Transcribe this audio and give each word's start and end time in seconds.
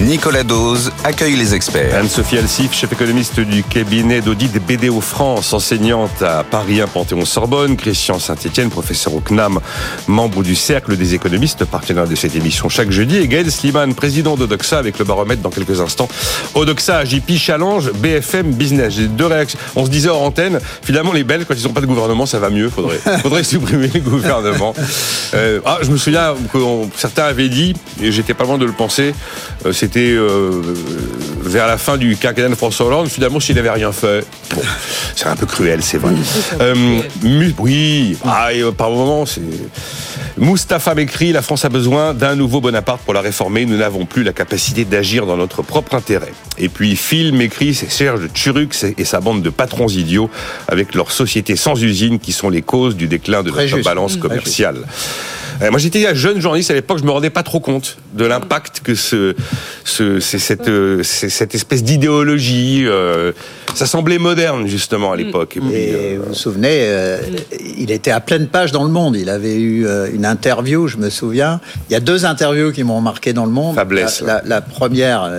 Nicolas 0.00 0.42
Dose 0.42 0.90
accueille 1.04 1.36
les 1.36 1.54
experts. 1.54 1.94
Anne-Sophie 1.94 2.38
Alsif, 2.38 2.74
chef 2.74 2.92
économiste 2.92 3.38
du 3.38 3.62
cabinet 3.62 4.20
d'audit 4.20 4.52
BDO 4.52 5.00
France, 5.00 5.52
enseignante 5.52 6.20
à 6.20 6.42
Paris 6.42 6.80
1 6.80 6.88
Panthéon-Sorbonne. 6.88 7.76
Christian 7.76 8.18
Saint-Etienne, 8.18 8.70
professeur 8.70 9.14
au 9.14 9.20
CNAM, 9.20 9.60
membre 10.08 10.42
du 10.42 10.56
Cercle 10.56 10.96
des 10.96 11.14
économistes, 11.14 11.64
partenaire 11.64 12.08
de 12.08 12.16
cette 12.16 12.34
émission 12.34 12.68
chaque 12.68 12.90
jeudi. 12.90 13.18
Et 13.18 13.28
Gaël 13.28 13.50
Sliman, 13.50 13.94
président 13.94 14.36
d'Odoxa, 14.36 14.78
avec 14.78 14.98
le 14.98 15.04
baromètre 15.04 15.42
dans 15.42 15.50
quelques 15.50 15.80
instants. 15.80 16.08
Odoxa, 16.56 17.04
JP 17.04 17.36
Challenge, 17.38 17.92
BFM 17.92 18.52
Business. 18.52 18.94
J'ai 18.94 19.06
deux 19.06 19.26
réactions. 19.26 19.60
On 19.76 19.86
se 19.86 19.90
disait 19.90 20.08
hors 20.08 20.22
antenne, 20.22 20.58
finalement, 20.82 21.12
les 21.12 21.22
Belges, 21.22 21.44
quand 21.46 21.54
ils 21.54 21.64
n'ont 21.64 21.72
pas 21.72 21.80
de 21.80 21.86
gouvernement, 21.86 22.26
ça 22.26 22.40
va 22.40 22.50
mieux. 22.50 22.68
Faudrait, 22.68 22.98
faudrait 23.22 23.44
supprimer 23.44 23.90
le 23.94 24.00
gouvernement. 24.00 24.74
Euh, 25.34 25.60
ah, 25.64 25.78
je 25.82 25.90
me 25.90 25.96
souviens 25.96 26.34
que 26.52 26.58
certains 26.96 27.24
avaient 27.24 27.48
dit, 27.48 27.74
et 28.02 28.10
j'étais 28.10 28.34
pas 28.34 28.44
loin 28.44 28.58
de 28.58 28.66
le 28.66 28.72
penser, 28.72 29.14
euh, 29.64 29.72
c'était 29.84 30.14
euh, 30.16 30.62
vers 31.42 31.66
la 31.66 31.76
fin 31.76 31.98
du 31.98 32.16
quinquennat 32.16 32.48
de 32.48 32.54
François 32.54 32.86
Hollande, 32.86 33.08
finalement, 33.08 33.38
s'il 33.38 33.56
n'avait 33.56 33.68
rien 33.68 33.92
fait. 33.92 34.24
Bon, 34.54 34.62
c'est 35.14 35.26
un 35.26 35.36
peu 35.36 35.44
cruel, 35.44 35.82
c'est 35.82 35.98
vrai. 35.98 36.14
Euh, 36.58 37.00
oui, 37.58 38.16
ah, 38.24 38.48
euh, 38.54 38.72
par 38.72 38.90
moment, 38.90 39.26
c'est. 39.26 39.42
Moustapha 40.38 40.94
m'écrit 40.94 41.32
La 41.32 41.42
France 41.42 41.66
a 41.66 41.68
besoin 41.68 42.14
d'un 42.14 42.34
nouveau 42.34 42.62
Bonaparte 42.62 43.02
pour 43.02 43.12
la 43.12 43.20
réformer. 43.20 43.66
Nous 43.66 43.76
n'avons 43.76 44.06
plus 44.06 44.22
la 44.22 44.32
capacité 44.32 44.86
d'agir 44.86 45.26
dans 45.26 45.36
notre 45.36 45.62
propre 45.62 45.94
intérêt. 45.94 46.32
Et 46.56 46.70
puis 46.70 46.96
Phil 46.96 47.34
m'écrit 47.34 47.74
C'est 47.74 47.90
Serge 47.90 48.32
Turux 48.32 48.68
et 48.96 49.04
sa 49.04 49.20
bande 49.20 49.42
de 49.42 49.50
patrons 49.50 49.88
idiots 49.88 50.30
avec 50.66 50.94
leurs 50.94 51.12
sociétés 51.12 51.56
sans 51.56 51.80
usine 51.80 52.18
qui 52.18 52.32
sont 52.32 52.48
les 52.48 52.62
causes 52.62 52.96
du 52.96 53.06
déclin 53.06 53.42
de 53.42 53.50
notre 53.50 53.82
balance 53.84 54.16
commerciale. 54.16 54.78
Euh, 54.78 55.43
moi, 55.60 55.78
j'étais 55.78 56.06
un 56.06 56.14
jeune 56.14 56.40
journaliste 56.40 56.70
à 56.70 56.74
l'époque, 56.74 56.98
je 56.98 57.04
me 57.04 57.10
rendais 57.10 57.30
pas 57.30 57.42
trop 57.42 57.60
compte 57.60 57.96
de 58.14 58.24
l'impact 58.24 58.80
que 58.80 58.94
ce, 58.94 59.34
ce 59.84 60.20
c'est 60.20 60.38
cette, 60.38 60.68
euh, 60.68 61.02
cette 61.02 61.54
espèce 61.54 61.82
d'idéologie. 61.82 62.84
Euh, 62.86 63.32
ça 63.74 63.86
semblait 63.86 64.18
moderne 64.18 64.66
justement 64.66 65.12
à 65.12 65.16
l'époque. 65.16 65.56
Et, 65.56 65.92
euh, 65.94 66.18
vous 66.20 66.28
vous 66.28 66.34
souvenez, 66.34 66.78
euh, 66.82 67.18
il 67.76 67.90
était 67.90 68.10
à 68.10 68.20
pleine 68.20 68.46
page 68.46 68.72
dans 68.72 68.84
le 68.84 68.90
Monde. 68.90 69.16
Il 69.16 69.28
avait 69.28 69.56
eu 69.56 69.86
une 70.12 70.24
interview, 70.24 70.86
je 70.86 70.96
me 70.96 71.10
souviens. 71.10 71.60
Il 71.88 71.92
y 71.92 71.96
a 71.96 72.00
deux 72.00 72.24
interviews 72.24 72.72
qui 72.72 72.84
m'ont 72.84 73.00
marqué 73.00 73.32
dans 73.32 73.44
le 73.44 73.50
Monde. 73.50 73.74
Faiblesse. 73.74 74.20
La, 74.20 74.34
la, 74.34 74.42
la 74.46 74.60
première, 74.60 75.30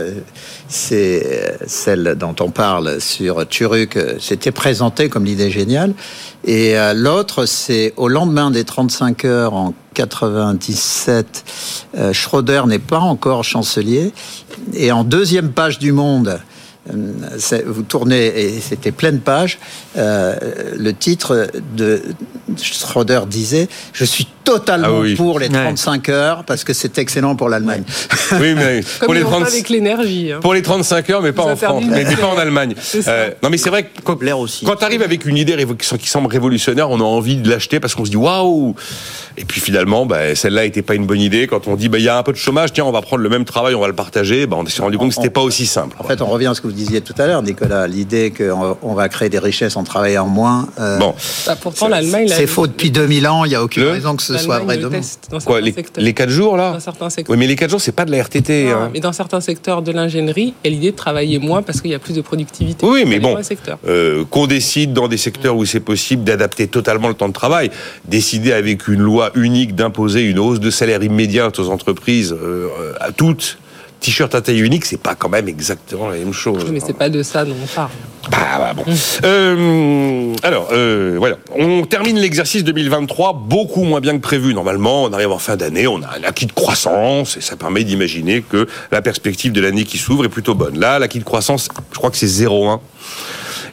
c'est 0.67 1.57
celle 1.67 2.15
dont 2.17 2.35
on 2.39 2.49
parle 2.49 2.99
sur 2.99 3.47
Turuk. 3.47 3.97
C'était 4.19 4.51
présenté 4.51 5.09
comme 5.09 5.25
l'idée 5.25 5.51
géniale. 5.51 5.93
Et 6.43 6.75
l'autre, 6.95 7.45
c'est 7.45 7.93
au 7.97 8.07
lendemain 8.07 8.51
des 8.51 8.63
35 8.63 9.25
heures 9.25 9.53
en 9.53 9.73
97, 9.95 11.43
euh, 11.97 12.13
Schroeder 12.13 12.63
n'est 12.67 12.77
pas 12.77 12.99
encore 12.99 13.43
chancelier. 13.43 14.13
Et 14.73 14.91
en 14.91 15.03
deuxième 15.03 15.51
page 15.51 15.79
du 15.79 15.91
Monde, 15.91 16.27
euh, 16.27 16.37
vous 16.87 17.83
tournez, 17.83 18.27
et 18.27 18.61
c'était 18.61 18.91
pleine 18.91 19.19
page, 19.19 19.59
euh, 19.97 20.35
le 20.77 20.93
titre 20.93 21.47
de 21.75 22.01
Schroeder 22.61 23.21
disait 23.27 23.67
«Je 23.93 24.05
suis 24.05 24.27
totalement 24.45 25.01
ah 25.03 25.15
pour 25.17 25.39
les 25.39 25.49
35 25.49 26.09
heures 26.09 26.43
parce 26.45 26.63
que 26.63 26.71
c'est 26.71 26.97
excellent 26.97 27.35
pour 27.35 27.49
l'Allemagne. 27.49 27.83
Oui, 28.33 28.53
mais 28.55 28.81
pour 29.03 29.13
les, 29.13 29.21
30... 29.21 29.47
avec 29.47 29.69
l'énergie. 29.69 30.31
Hein. 30.31 30.39
Pour 30.41 30.53
les 30.53 30.61
35 30.61 31.09
heures, 31.09 31.21
mais 31.21 31.33
pas 31.33 31.43
en 31.43 31.55
France, 31.55 31.83
mais, 31.89 32.05
pas 32.05 32.27
en 32.27 32.37
Allemagne. 32.37 32.75
Euh, 33.07 33.31
non, 33.43 33.49
mais 33.49 33.57
c'est 33.57 33.69
vrai 33.69 33.83
que 33.83 34.01
quand, 34.03 34.17
quand 34.17 34.75
tu 34.75 34.83
arrives 34.83 35.01
avec 35.01 35.25
une 35.25 35.37
idée 35.37 35.55
qui 35.99 36.09
semble 36.09 36.27
révolutionnaire, 36.27 36.89
on 36.89 36.99
a 36.99 37.03
envie 37.03 37.35
de 37.35 37.49
l'acheter 37.49 37.79
parce 37.79 37.95
qu'on 37.95 38.05
se 38.05 38.09
dit 38.09 38.17
waouh. 38.17 38.75
Et 39.37 39.45
puis 39.45 39.59
finalement, 39.59 40.05
bah, 40.05 40.33
celle-là 40.35 40.63
n'était 40.63 40.81
pas 40.81 40.95
une 40.95 41.05
bonne 41.05 41.19
idée. 41.19 41.47
Quand 41.47 41.67
on 41.67 41.75
dit 41.75 41.89
bah 41.89 41.97
il 41.97 42.03
y 42.03 42.09
a 42.09 42.17
un 42.17 42.23
peu 42.23 42.31
de 42.31 42.37
chômage, 42.37 42.73
tiens, 42.73 42.85
on 42.85 42.91
va 42.91 43.01
prendre 43.01 43.21
le 43.21 43.29
même 43.29 43.45
travail, 43.45 43.75
on 43.75 43.81
va 43.81 43.87
le 43.87 43.95
partager. 43.95 44.45
Bah, 44.45 44.57
on 44.59 44.65
s'est 44.65 44.81
rendu 44.81 44.97
compte 44.97 45.09
que 45.09 45.15
c'était 45.15 45.29
pas 45.29 45.41
aussi 45.41 45.65
simple. 45.65 45.95
En 45.99 46.03
fait, 46.03 46.21
on 46.21 46.27
revient 46.27 46.47
à 46.47 46.53
ce 46.53 46.61
que 46.61 46.67
vous 46.67 46.73
disiez 46.75 47.01
tout 47.01 47.15
à 47.17 47.27
l'heure, 47.27 47.41
Nicolas. 47.41 47.87
L'idée 47.87 48.31
qu'on 48.31 48.93
va 48.93 49.09
créer 49.09 49.29
des 49.29 49.39
richesses 49.39 49.75
en 49.75 49.83
travaillant 49.83 50.27
moins. 50.27 50.67
Euh, 50.79 50.99
bon. 50.99 51.15
Bah, 51.45 51.55
pourtant, 51.59 51.87
l'Allemagne. 51.87 52.27
C'est 52.27 52.47
faux 52.47 52.67
depuis 52.67 52.91
2000 52.91 53.27
ans. 53.27 53.45
Il 53.45 53.49
n'y 53.49 53.55
a 53.55 53.63
aucune 53.63 53.83
raison 53.83 54.15
que 54.15 54.23
ce 54.23 54.37
soit 54.37 54.59
vrai 54.59 54.77
demain. 54.77 55.01
Quoi, 55.45 55.61
les, 55.61 55.73
les 55.97 56.13
4 56.13 56.29
jours 56.29 56.57
là 56.57 56.73
Dans 56.73 56.79
certains 56.79 57.09
secteurs. 57.09 57.33
Oui, 57.33 57.39
mais 57.39 57.47
les 57.47 57.55
4 57.55 57.69
jours, 57.69 57.81
c'est 57.81 57.91
pas 57.91 58.05
de 58.05 58.11
la 58.11 58.21
RTT. 58.21 58.65
Non, 58.65 58.75
hein. 58.75 58.89
Mais 58.93 58.99
dans 58.99 59.13
certains 59.13 59.41
secteurs 59.41 59.81
de 59.81 59.91
l'ingénierie, 59.91 60.53
il 60.63 60.71
y 60.71 60.73
a 60.73 60.75
l'idée 60.75 60.91
de 60.91 60.95
travailler 60.95 61.39
moins 61.39 61.61
parce 61.61 61.81
qu'il 61.81 61.91
y 61.91 61.95
a 61.95 61.99
plus 61.99 62.13
de 62.13 62.21
productivité. 62.21 62.85
Oui, 62.85 63.05
mais 63.07 63.19
bon, 63.19 63.37
euh, 63.87 64.23
qu'on 64.29 64.47
décide 64.47 64.93
dans 64.93 65.07
des 65.07 65.17
secteurs 65.17 65.55
où 65.55 65.65
c'est 65.65 65.79
possible 65.79 66.23
d'adapter 66.23 66.67
totalement 66.67 67.07
le 67.07 67.13
temps 67.13 67.27
de 67.27 67.33
travail, 67.33 67.71
décider 68.05 68.51
avec 68.51 68.87
une 68.87 69.01
loi 69.01 69.31
unique 69.35 69.75
d'imposer 69.75 70.21
une 70.21 70.39
hausse 70.39 70.59
de 70.59 70.69
salaire 70.69 71.03
immédiate 71.03 71.59
aux 71.59 71.69
entreprises, 71.69 72.33
euh, 72.33 72.67
à 72.99 73.11
toutes, 73.11 73.57
t-shirt 74.05 74.35
à 74.35 74.41
taille 74.41 74.59
unique, 74.59 74.85
c'est 74.85 74.99
pas 74.99 75.15
quand 75.15 75.29
même 75.29 75.47
exactement 75.47 76.09
la 76.09 76.17
même 76.17 76.33
chose. 76.33 76.65
Mais 76.71 76.79
c'est 76.79 76.93
pas 76.93 77.09
de 77.09 77.23
ça 77.23 77.43
dont 77.43 77.55
on 77.61 77.67
parle. 77.67 77.89
Bah, 78.29 78.37
bah 78.59 78.73
bon. 78.75 78.83
Euh, 79.23 80.33
alors, 80.43 80.69
euh, 80.71 81.15
voilà. 81.17 81.37
On 81.55 81.83
termine 81.85 82.17
l'exercice 82.19 82.63
2023 82.63 83.33
beaucoup 83.33 83.83
moins 83.83 84.01
bien 84.01 84.13
que 84.13 84.21
prévu. 84.21 84.53
Normalement, 84.53 85.03
on 85.03 85.13
arrive 85.13 85.31
en 85.31 85.39
fin 85.39 85.55
d'année, 85.55 85.87
on 85.87 86.01
a 86.03 86.19
un 86.19 86.23
acquis 86.23 86.45
de 86.45 86.51
croissance 86.51 87.37
et 87.37 87.41
ça 87.41 87.55
permet 87.55 87.83
d'imaginer 87.83 88.43
que 88.47 88.67
la 88.91 89.01
perspective 89.01 89.51
de 89.51 89.61
l'année 89.61 89.85
qui 89.85 89.97
s'ouvre 89.97 90.25
est 90.25 90.29
plutôt 90.29 90.53
bonne. 90.53 90.79
Là, 90.79 90.99
l'acquis 90.99 91.19
de 91.19 91.23
croissance, 91.23 91.69
je 91.91 91.97
crois 91.97 92.11
que 92.11 92.17
c'est 92.17 92.27
0,1. 92.27 92.79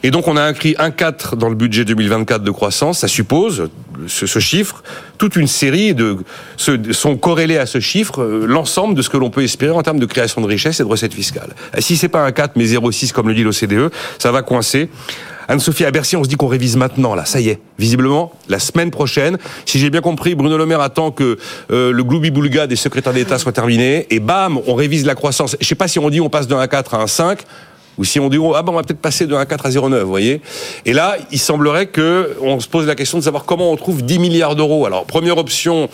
Et 0.03 0.11
donc 0.11 0.27
on 0.27 0.35
a 0.35 0.43
inscrit 0.43 0.73
1,4 0.73 1.35
dans 1.37 1.49
le 1.49 1.55
budget 1.55 1.85
2024 1.85 2.43
de 2.43 2.51
croissance. 2.51 2.99
Ça 2.99 3.07
suppose, 3.07 3.69
ce, 4.07 4.25
ce 4.25 4.39
chiffre, 4.39 4.83
toute 5.17 5.37
une 5.37 5.47
série 5.47 5.93
de... 5.93 6.17
Ce, 6.57 6.91
sont 6.91 7.15
corrélés 7.15 7.57
à 7.57 7.65
ce 7.65 7.79
chiffre 7.79 8.21
euh, 8.21 8.45
l'ensemble 8.45 8.95
de 8.95 9.01
ce 9.01 9.09
que 9.09 9.17
l'on 9.17 9.29
peut 9.29 9.43
espérer 9.43 9.71
en 9.71 9.81
termes 9.81 9.99
de 9.99 10.05
création 10.05 10.41
de 10.41 10.47
richesse 10.47 10.81
et 10.81 10.83
de 10.83 10.89
recettes 10.89 11.13
fiscales. 11.13 11.55
Si 11.79 11.95
c'est 11.95 12.09
pas 12.09 12.29
1,4 12.29 12.51
mais 12.57 12.65
0,6 12.65 13.13
comme 13.13 13.29
le 13.29 13.33
dit 13.33 13.43
l'OCDE, 13.43 13.91
ça 14.19 14.31
va 14.31 14.41
coincer. 14.41 14.89
Anne-Sophie, 15.47 15.85
à 15.85 15.91
Bercy, 15.91 16.15
on 16.15 16.23
se 16.23 16.29
dit 16.29 16.35
qu'on 16.35 16.47
révise 16.47 16.77
maintenant, 16.77 17.15
là, 17.15 17.25
ça 17.25 17.39
y 17.39 17.49
est. 17.49 17.59
Visiblement, 17.77 18.31
la 18.47 18.59
semaine 18.59 18.91
prochaine, 18.91 19.37
si 19.65 19.77
j'ai 19.77 19.89
bien 19.89 20.01
compris, 20.01 20.35
Bruno 20.35 20.57
Le 20.57 20.65
Maire 20.65 20.81
attend 20.81 21.11
que 21.11 21.37
euh, 21.71 21.91
le 21.91 22.03
gloubi-boulga 22.03 22.67
des 22.67 22.75
secrétaires 22.75 23.13
d'État 23.13 23.37
soit 23.37 23.51
terminé, 23.51 24.07
et 24.09 24.19
bam, 24.19 24.59
on 24.67 24.73
révise 24.73 25.05
la 25.05 25.15
croissance. 25.15 25.57
Je 25.59 25.67
sais 25.67 25.75
pas 25.75 25.87
si 25.87 25.99
on 25.99 26.09
dit 26.09 26.21
on 26.21 26.29
passe 26.29 26.47
de 26.47 26.55
1,4 26.55 26.95
à 26.95 27.05
1,5, 27.05 27.39
ou 27.97 28.03
si 28.03 28.19
on 28.19 28.29
dit, 28.29 28.37
oh, 28.37 28.53
ah 28.55 28.63
ben 28.63 28.71
on 28.71 28.75
va 28.75 28.83
peut-être 28.83 29.01
passer 29.01 29.27
de 29.27 29.35
1,4 29.35 29.43
à 29.43 29.69
0,9, 29.69 29.99
vous 30.01 30.07
voyez. 30.07 30.41
Et 30.85 30.93
là, 30.93 31.17
il 31.31 31.39
semblerait 31.39 31.87
que 31.87 32.35
on 32.41 32.59
se 32.59 32.67
pose 32.67 32.87
la 32.87 32.95
question 32.95 33.17
de 33.17 33.23
savoir 33.23 33.45
comment 33.45 33.71
on 33.71 33.75
trouve 33.75 34.03
10 34.03 34.19
milliards 34.19 34.55
d'euros. 34.55 34.85
Alors, 34.85 35.05
première 35.05 35.37
option, 35.37 35.89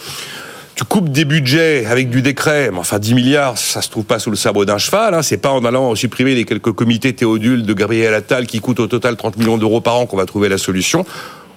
tu 0.76 0.86
coupes 0.86 1.10
des 1.10 1.26
budgets 1.26 1.86
avec 1.86 2.10
du 2.10 2.22
décret, 2.22 2.70
mais 2.72 2.80
enfin 2.80 3.00
10 3.00 3.14
milliards, 3.14 3.58
ça 3.58 3.82
se 3.82 3.90
trouve 3.90 4.06
pas 4.06 4.18
sous 4.18 4.30
le 4.30 4.38
sabre 4.38 4.64
d'un 4.64 4.78
cheval. 4.78 5.14
Hein. 5.14 5.22
C'est 5.22 5.38
pas 5.38 5.52
en 5.52 5.66
allant 5.66 5.94
supprimer 5.96 6.36
les 6.36 6.46
quelques 6.46 6.72
comités 6.72 7.14
théodules 7.14 7.66
de 7.66 7.74
Gabriel 7.74 8.14
Attal 8.14 8.48
qui 8.48 8.62
coûtent 8.62 8.80
au 8.80 8.88
total 8.88 9.18
30 9.18 9.38
millions 9.38 9.58
d'euros 9.58 9.82
par 9.82 9.98
an 9.98 10.06
qu'on 10.06 10.16
va 10.16 10.26
trouver 10.26 10.48
la 10.48 10.58
solution. 10.58 11.06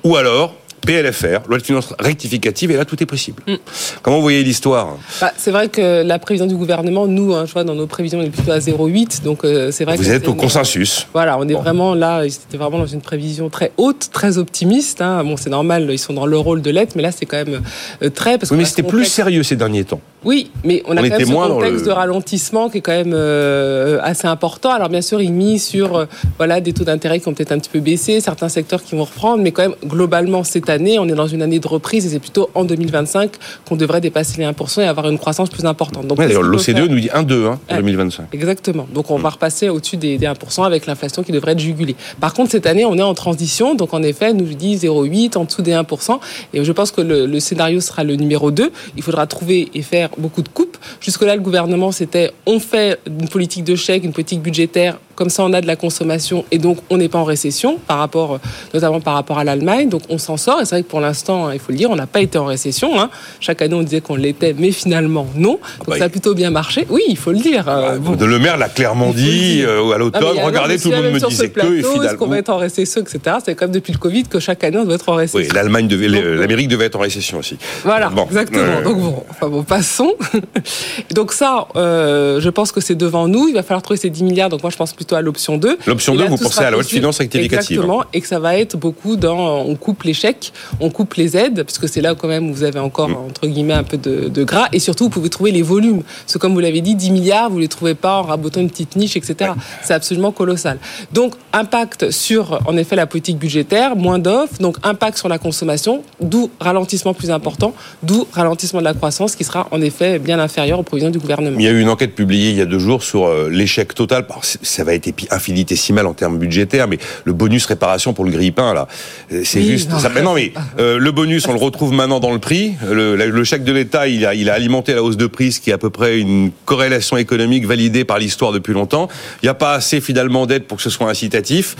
Ou 0.02 0.16
alors, 0.16 0.54
PLFR, 0.84 1.48
loi 1.48 1.58
de 1.58 1.62
finances 1.62 1.94
rectificative, 1.98 2.70
et 2.70 2.76
là 2.76 2.84
tout 2.84 3.00
est 3.02 3.06
possible. 3.06 3.42
Mm. 3.46 3.54
Comment 4.02 4.16
vous 4.16 4.22
voyez 4.22 4.42
l'histoire? 4.42 4.96
Bah, 5.20 5.32
C'est 5.36 5.50
vrai 5.50 5.68
que 5.68 6.02
la 6.02 6.18
prévision 6.18 6.46
du 6.46 6.56
gouvernement, 6.56 7.06
nous, 7.06 7.34
hein, 7.34 7.44
je 7.46 7.52
vois 7.52 7.64
dans 7.64 7.74
nos 7.74 7.86
prévisions, 7.86 8.18
on 8.18 8.22
est 8.22 8.30
plutôt 8.30 8.50
à 8.50 8.58
0,8, 8.58 9.22
donc 9.22 9.44
euh, 9.44 9.70
c'est 9.70 9.84
vrai. 9.84 9.96
Vous 9.96 10.10
êtes 10.10 10.28
au 10.28 10.34
consensus. 10.34 11.06
Voilà, 11.12 11.38
on 11.38 11.48
est 11.48 11.54
vraiment 11.54 11.94
là, 11.94 12.22
c'était 12.28 12.58
vraiment 12.58 12.78
dans 12.78 12.86
une 12.86 13.00
prévision 13.00 13.48
très 13.48 13.72
haute, 13.76 14.10
très 14.12 14.38
optimiste. 14.38 15.00
Hein. 15.00 15.22
Bon, 15.24 15.36
c'est 15.36 15.50
normal, 15.50 15.88
ils 15.90 15.98
sont 15.98 16.12
dans 16.12 16.26
le 16.26 16.36
rôle 16.36 16.62
de 16.62 16.70
l'être, 16.70 16.96
mais 16.96 17.02
là 17.02 17.12
c'est 17.12 17.26
quand 17.26 17.44
même 17.44 17.62
euh, 18.02 18.10
très. 18.10 18.38
Parce 18.38 18.50
oui, 18.50 18.58
mais 18.58 18.64
c'était 18.64 18.82
plus 18.82 19.04
sérieux 19.04 19.42
ces 19.42 19.56
derniers 19.56 19.84
temps. 19.84 20.00
Oui, 20.24 20.50
mais 20.64 20.82
on 20.86 20.96
a 20.96 21.02
quand 21.08 21.18
même 21.18 21.26
ce 21.26 21.32
contexte 21.32 21.86
de 21.86 21.90
ralentissement 21.90 22.68
qui 22.68 22.78
est 22.78 22.80
quand 22.80 22.92
même 22.92 23.12
euh, 23.14 23.98
assez 24.02 24.26
important. 24.26 24.70
Alors 24.70 24.88
bien 24.88 25.02
sûr, 25.02 25.20
il 25.20 25.32
mis 25.32 25.58
sur 25.58 26.06
voilà 26.38 26.60
des 26.60 26.72
taux 26.72 26.84
d'intérêt 26.84 27.20
qui 27.20 27.28
ont 27.28 27.34
peut-être 27.34 27.52
un 27.52 27.58
petit 27.58 27.70
peu 27.70 27.80
baissé, 27.80 28.20
certains 28.20 28.48
secteurs 28.48 28.82
qui 28.82 28.94
vont 28.94 29.04
reprendre, 29.04 29.42
mais 29.42 29.52
quand 29.52 29.62
même 29.62 29.74
globalement 29.84 30.44
cette 30.44 30.71
année, 30.72 30.98
on 30.98 31.06
est 31.08 31.14
dans 31.14 31.28
une 31.28 31.42
année 31.42 31.60
de 31.60 31.68
reprise 31.68 32.06
et 32.06 32.08
c'est 32.08 32.18
plutôt 32.18 32.50
en 32.54 32.64
2025 32.64 33.30
qu'on 33.68 33.76
devrait 33.76 34.00
dépasser 34.00 34.38
les 34.38 34.44
1% 34.44 34.80
et 34.80 34.84
avoir 34.84 35.08
une 35.08 35.18
croissance 35.18 35.50
plus 35.50 35.64
importante. 35.64 36.06
Donc, 36.06 36.18
l'OCDE 36.18 36.90
nous 36.90 37.00
dit 37.00 37.08
1,2 37.08 37.46
hein, 37.46 37.60
en 37.70 37.76
2025. 37.76 38.26
Exactement. 38.32 38.88
Donc, 38.92 39.10
on 39.10 39.18
va 39.18 39.30
repasser 39.30 39.68
au-dessus 39.68 39.96
des, 39.96 40.18
1% 40.18 40.64
avec 40.64 40.86
l'inflation 40.86 41.22
qui 41.22 41.30
devrait 41.30 41.52
être 41.52 41.60
jugulée. 41.60 41.94
Par 42.20 42.34
contre, 42.34 42.50
cette 42.50 42.66
année, 42.66 42.84
on 42.84 42.96
est 42.98 43.02
en 43.02 43.14
transition. 43.14 43.74
Donc, 43.74 43.94
en 43.94 44.02
effet, 44.02 44.32
nous 44.32 44.46
dit 44.46 44.76
0,8 44.76 45.36
en 45.36 45.44
dessous 45.44 45.62
des 45.62 45.72
1%. 45.72 46.18
Et 46.54 46.64
je 46.64 46.72
pense 46.72 46.90
que 46.90 47.00
le, 47.00 47.26
le 47.26 47.40
scénario 47.40 47.80
sera 47.80 48.02
le 48.02 48.16
numéro 48.16 48.50
2. 48.50 48.72
Il 48.96 49.02
faudra 49.02 49.26
trouver 49.26 49.70
et 49.74 49.82
faire 49.82 50.10
beaucoup 50.18 50.42
de 50.42 50.48
coupes 50.48 50.72
jusque-là, 51.00 51.36
le 51.36 51.42
gouvernement, 51.42 51.92
c'était 51.92 52.32
on 52.46 52.58
fait 52.58 52.98
une 53.06 53.28
politique 53.28 53.64
de 53.64 53.76
chèque, 53.76 54.04
une 54.04 54.12
politique 54.12 54.40
budgétaire 54.40 54.98
comme 55.22 55.30
ça, 55.30 55.44
on 55.44 55.52
a 55.52 55.60
de 55.60 55.68
la 55.68 55.76
consommation 55.76 56.44
et 56.50 56.58
donc 56.58 56.78
on 56.90 56.96
n'est 56.96 57.08
pas 57.08 57.20
en 57.20 57.24
récession, 57.24 57.78
par 57.86 57.98
rapport, 57.98 58.40
notamment 58.74 59.00
par 59.00 59.14
rapport 59.14 59.38
à 59.38 59.44
l'Allemagne. 59.44 59.88
Donc 59.88 60.02
on 60.08 60.18
s'en 60.18 60.36
sort. 60.36 60.60
Et 60.60 60.64
c'est 60.64 60.74
vrai 60.74 60.82
que 60.82 60.88
pour 60.88 61.00
l'instant, 61.00 61.46
hein, 61.46 61.50
il 61.54 61.60
faut 61.60 61.70
le 61.70 61.78
dire, 61.78 61.92
on 61.92 61.94
n'a 61.94 62.08
pas 62.08 62.20
été 62.20 62.38
en 62.38 62.44
récession. 62.44 63.00
Hein. 63.00 63.08
Chaque 63.38 63.62
année, 63.62 63.76
on 63.76 63.82
disait 63.82 64.00
qu'on 64.00 64.16
l'était, 64.16 64.52
mais 64.58 64.72
finalement, 64.72 65.28
non. 65.36 65.60
Donc 65.78 65.90
bah, 65.90 65.98
ça 65.98 66.04
a 66.06 66.08
plutôt 66.08 66.34
bien 66.34 66.50
marché. 66.50 66.88
Oui, 66.90 67.02
il 67.08 67.16
faut 67.16 67.30
le 67.30 67.38
dire. 67.38 67.68
Euh, 67.68 67.98
bah, 68.00 68.26
Le 68.26 68.38
maire 68.40 68.56
l'a 68.56 68.68
clairement 68.68 69.12
dit 69.12 69.62
euh, 69.64 69.92
à 69.92 69.98
l'automne. 69.98 70.24
Regardez, 70.42 70.76
tout 70.76 70.90
le 70.90 70.96
monde 70.96 71.12
me 71.12 71.28
disait 71.28 71.50
que 71.50 71.60
finalement. 71.60 72.18
Qu'on 72.18 72.26
va 72.26 72.38
être 72.38 72.50
en 72.50 72.56
récession, 72.56 73.02
etc. 73.02 73.36
C'est 73.44 73.54
comme 73.54 73.70
depuis 73.70 73.92
le 73.92 73.98
Covid 73.98 74.24
que 74.24 74.40
chaque 74.40 74.64
année, 74.64 74.78
on 74.78 74.84
doit 74.84 74.96
être 74.96 75.08
en 75.08 75.14
récession. 75.14 75.38
Oui, 75.38 75.54
l'Allemagne 75.54 75.86
devait, 75.86 76.08
l'Amérique 76.08 76.66
devait 76.66 76.86
être 76.86 76.96
en 76.96 77.02
récession 77.02 77.38
aussi. 77.38 77.58
Voilà, 77.84 78.10
exactement. 78.26 78.82
Donc 78.82 78.98
bon, 78.98 79.22
enfin 79.30 79.48
bon, 79.48 79.62
passons. 79.62 80.14
donc 81.14 81.32
ça, 81.32 81.68
euh, 81.76 82.40
je 82.40 82.50
pense 82.50 82.72
que 82.72 82.80
c'est 82.80 82.96
devant 82.96 83.28
nous. 83.28 83.46
Il 83.46 83.54
va 83.54 83.62
falloir 83.62 83.82
trouver 83.82 84.00
ces 84.00 84.10
10 84.10 84.24
milliards. 84.24 84.48
Donc 84.48 84.62
moi, 84.62 84.70
je 84.70 84.76
pense 84.76 84.92
plutôt 84.92 85.11
à 85.16 85.22
l'option 85.22 85.58
2. 85.58 85.78
L'option 85.86 86.14
2, 86.14 86.26
vous 86.26 86.36
pensez 86.36 86.60
à 86.60 86.64
la 86.64 86.70
loi 86.72 86.82
de 86.82 86.88
finances 86.88 87.18
rectificative. 87.18 87.78
Exactement, 87.78 88.04
et 88.12 88.20
que 88.20 88.26
ça 88.26 88.38
va 88.38 88.56
être 88.56 88.76
beaucoup 88.76 89.16
dans 89.16 89.60
on 89.62 89.76
coupe 89.76 90.02
les 90.04 90.14
chèques, 90.14 90.52
on 90.80 90.90
coupe 90.90 91.14
les 91.14 91.36
aides, 91.36 91.62
parce 91.64 91.78
que 91.78 91.86
c'est 91.86 92.00
là 92.00 92.14
quand 92.14 92.28
même 92.28 92.50
où 92.50 92.54
vous 92.54 92.64
avez 92.64 92.78
encore, 92.78 93.08
mm. 93.08 93.16
entre 93.16 93.46
guillemets, 93.46 93.74
un 93.74 93.82
peu 93.82 93.96
de, 93.96 94.44
gras, 94.44 94.66
et 94.72 94.78
surtout, 94.78 95.04
vous 95.04 95.10
pouvez 95.10 95.30
trouver 95.30 95.50
les 95.50 95.62
volumes. 95.62 96.02
Parce 96.02 96.34
que 96.34 96.38
comme 96.38 96.54
vous 96.54 96.60
l'avez 96.60 96.80
dit, 96.80 96.94
10 96.94 97.10
milliards, 97.10 97.50
vous 97.50 97.56
ne 97.56 97.62
les 97.62 97.68
trouvez 97.68 97.94
pas 97.94 98.18
en 98.18 98.22
rabotant 98.22 98.60
une 98.60 98.70
petite 98.70 98.96
niche, 98.96 99.16
etc. 99.16 99.52
C'est 99.82 99.94
absolument 99.94 100.32
colossal. 100.32 100.78
Donc, 101.12 101.34
impact 101.52 102.10
sur, 102.10 102.60
en 102.66 102.76
effet, 102.76 102.96
la 102.96 103.06
politique 103.06 103.38
budgétaire, 103.38 103.96
moins 103.96 104.18
d'offres, 104.18 104.58
donc 104.60 104.76
impact 104.82 105.18
sur 105.18 105.28
la 105.28 105.38
consommation, 105.38 106.02
d'où 106.20 106.50
ralentissement 106.60 107.14
plus 107.14 107.30
important, 107.30 107.74
d'où 108.02 108.26
ralentissement 108.32 108.80
de 108.80 108.84
la 108.84 108.94
croissance, 108.94 109.36
qui 109.36 109.44
sera 109.44 109.68
en 109.70 109.80
effet 109.80 110.18
bien 110.18 110.38
inférieur 110.38 110.78
aux 110.78 110.82
provisions 110.82 111.10
du 111.10 111.18
gouvernement. 111.18 111.56
Il 111.58 111.64
y 111.64 111.68
a 111.68 111.72
eu 111.72 111.80
une 111.80 111.88
enquête 111.88 112.14
publiée 112.14 112.50
il 112.50 112.56
y 112.56 112.60
a 112.60 112.66
deux 112.66 112.78
jours 112.78 113.02
sur 113.02 113.26
euh, 113.26 113.48
l'échec 113.50 113.94
total. 113.94 114.26
Ça 114.62 114.84
va 114.84 114.91
être 114.94 115.08
infinitésimal 115.30 116.06
en 116.06 116.14
termes 116.14 116.38
budgétaires, 116.38 116.88
mais 116.88 116.98
le 117.24 117.32
bonus 117.32 117.66
réparation 117.66 118.12
pour 118.12 118.24
le 118.24 118.30
grille-pain, 118.30 118.74
là, 118.74 118.88
euh, 119.32 119.42
c'est 119.44 119.62
juste. 119.62 119.90
Non, 119.90 119.98
ça, 119.98 120.10
mais 120.14 120.22
non, 120.22 120.34
mais 120.34 120.52
euh, 120.78 120.98
le 120.98 121.12
bonus, 121.12 121.46
on 121.48 121.52
le 121.52 121.58
retrouve 121.58 121.92
maintenant 121.92 122.20
dans 122.20 122.32
le 122.32 122.38
prix. 122.38 122.74
Le, 122.90 123.44
chèque 123.44 123.64
de 123.64 123.72
l'État, 123.72 124.06
il 124.08 124.24
a, 124.24 124.34
il 124.34 124.48
a 124.50 124.54
alimenté 124.54 124.94
la 124.94 125.02
hausse 125.02 125.16
de 125.16 125.26
prix, 125.26 125.52
ce 125.52 125.60
qui 125.60 125.70
est 125.70 125.72
à 125.72 125.78
peu 125.78 125.90
près 125.90 126.18
une 126.18 126.50
corrélation 126.64 127.16
économique 127.16 127.66
validée 127.66 128.04
par 128.04 128.18
l'histoire 128.18 128.52
depuis 128.52 128.72
longtemps. 128.72 129.08
Il 129.42 129.46
n'y 129.46 129.50
a 129.50 129.54
pas 129.54 129.74
assez 129.74 130.00
finalement 130.00 130.46
d'aide 130.46 130.64
pour 130.64 130.76
que 130.76 130.82
ce 130.82 130.90
soit 130.90 131.08
incitatif. 131.08 131.76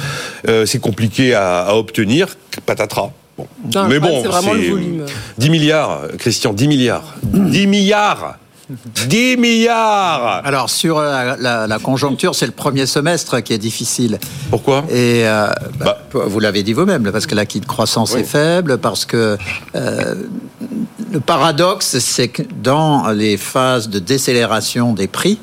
Euh, 0.49 0.67
c'est 0.67 0.81
compliqué 0.81 1.35
à, 1.35 1.75
obtenir. 1.76 2.37
Patatras. 2.67 3.11
Bon. 3.38 3.47
mais 3.88 3.99
bon, 3.99 4.20
c'est 4.23 4.29
vraiment 4.29 4.53
le 4.53 4.69
volume. 4.69 5.06
10 5.38 5.50
milliards, 5.50 6.03
Christian, 6.19 6.53
10 6.53 6.69
milliards. 6.69 7.15
10 7.23 7.67
milliards 7.67 8.37
10 9.06 9.36
milliards 9.36 10.42
Alors, 10.44 10.70
sur 10.70 10.98
euh, 10.98 11.34
la, 11.38 11.78
conjoncture, 11.78 12.34
c'est 12.34 12.46
le 12.46 12.52
premier 12.52 12.86
semestre 12.86 13.42
qui 13.42 13.52
est 13.52 13.58
difficile. 13.58 14.19
Pourquoi? 14.50 14.84
Et 14.90 15.26
euh, 15.26 15.48
bah, 15.78 15.98
bah. 16.12 16.20
vous 16.26 16.40
l'avez 16.40 16.62
dit 16.62 16.72
vous-même, 16.72 17.10
parce 17.10 17.26
que 17.26 17.34
l'acquis 17.34 17.60
de 17.60 17.66
croissance 17.66 18.14
est 18.14 18.24
faible, 18.24 18.78
parce 18.78 19.04
que 19.04 19.36
euh, 19.74 20.14
le 21.12 21.20
paradoxe, 21.20 21.98
c'est 21.98 22.28
que 22.28 22.42
dans 22.62 23.08
les 23.10 23.36
phases 23.36 23.88
de 23.88 23.98
décélération 23.98 24.92
des 24.92 25.08
prix, 25.08 25.38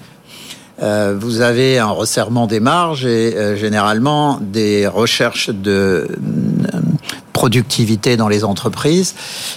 vous 0.82 1.42
avez 1.42 1.78
un 1.78 1.90
resserrement 1.90 2.48
des 2.48 2.62
marges 2.62 3.06
et 3.06 3.58
généralement 3.58 4.40
des 4.42 4.88
recherches 4.88 5.50
de 5.50 6.08
productivité 7.40 8.18
dans 8.18 8.28
les 8.28 8.44
entreprises. 8.44 9.16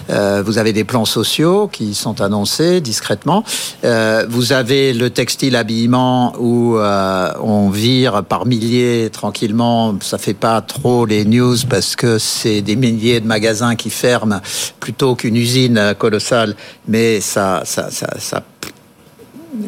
Euh, 0.09 0.41
vous 0.47 0.59
avez 0.59 0.73
des 0.73 0.85
plans 0.85 1.05
sociaux 1.05 1.67
qui 1.67 1.95
sont 1.95 2.21
annoncés 2.21 2.81
discrètement. 2.81 3.43
Euh, 3.83 4.25
vous 4.29 4.53
avez 4.53 4.93
le 4.93 5.11
textile 5.11 5.57
habillement 5.57 6.33
où 6.39 6.77
euh, 6.77 7.33
on 7.43 7.71
vire 7.71 8.23
par 8.23 8.47
milliers 8.47 9.11
tranquillement. 9.11 9.97
Ça 10.01 10.17
fait 10.17 10.39
pas 10.49 10.61
trop 10.61 11.07
les 11.07 11.25
news 11.25 11.57
parce 11.69 11.97
que 11.97 12.19
c'est 12.19 12.63
des 12.63 12.77
milliers 12.77 13.19
de 13.19 13.27
magasins 13.27 13.75
qui 13.75 13.91
ferment 13.91 14.41
plutôt 14.79 15.17
qu'une 15.17 15.37
usine 15.37 15.97
colossale. 15.99 16.55
Mais 16.87 17.21
ça, 17.21 17.63
ça, 17.65 17.91
ça, 17.91 18.11
ça 18.21 18.45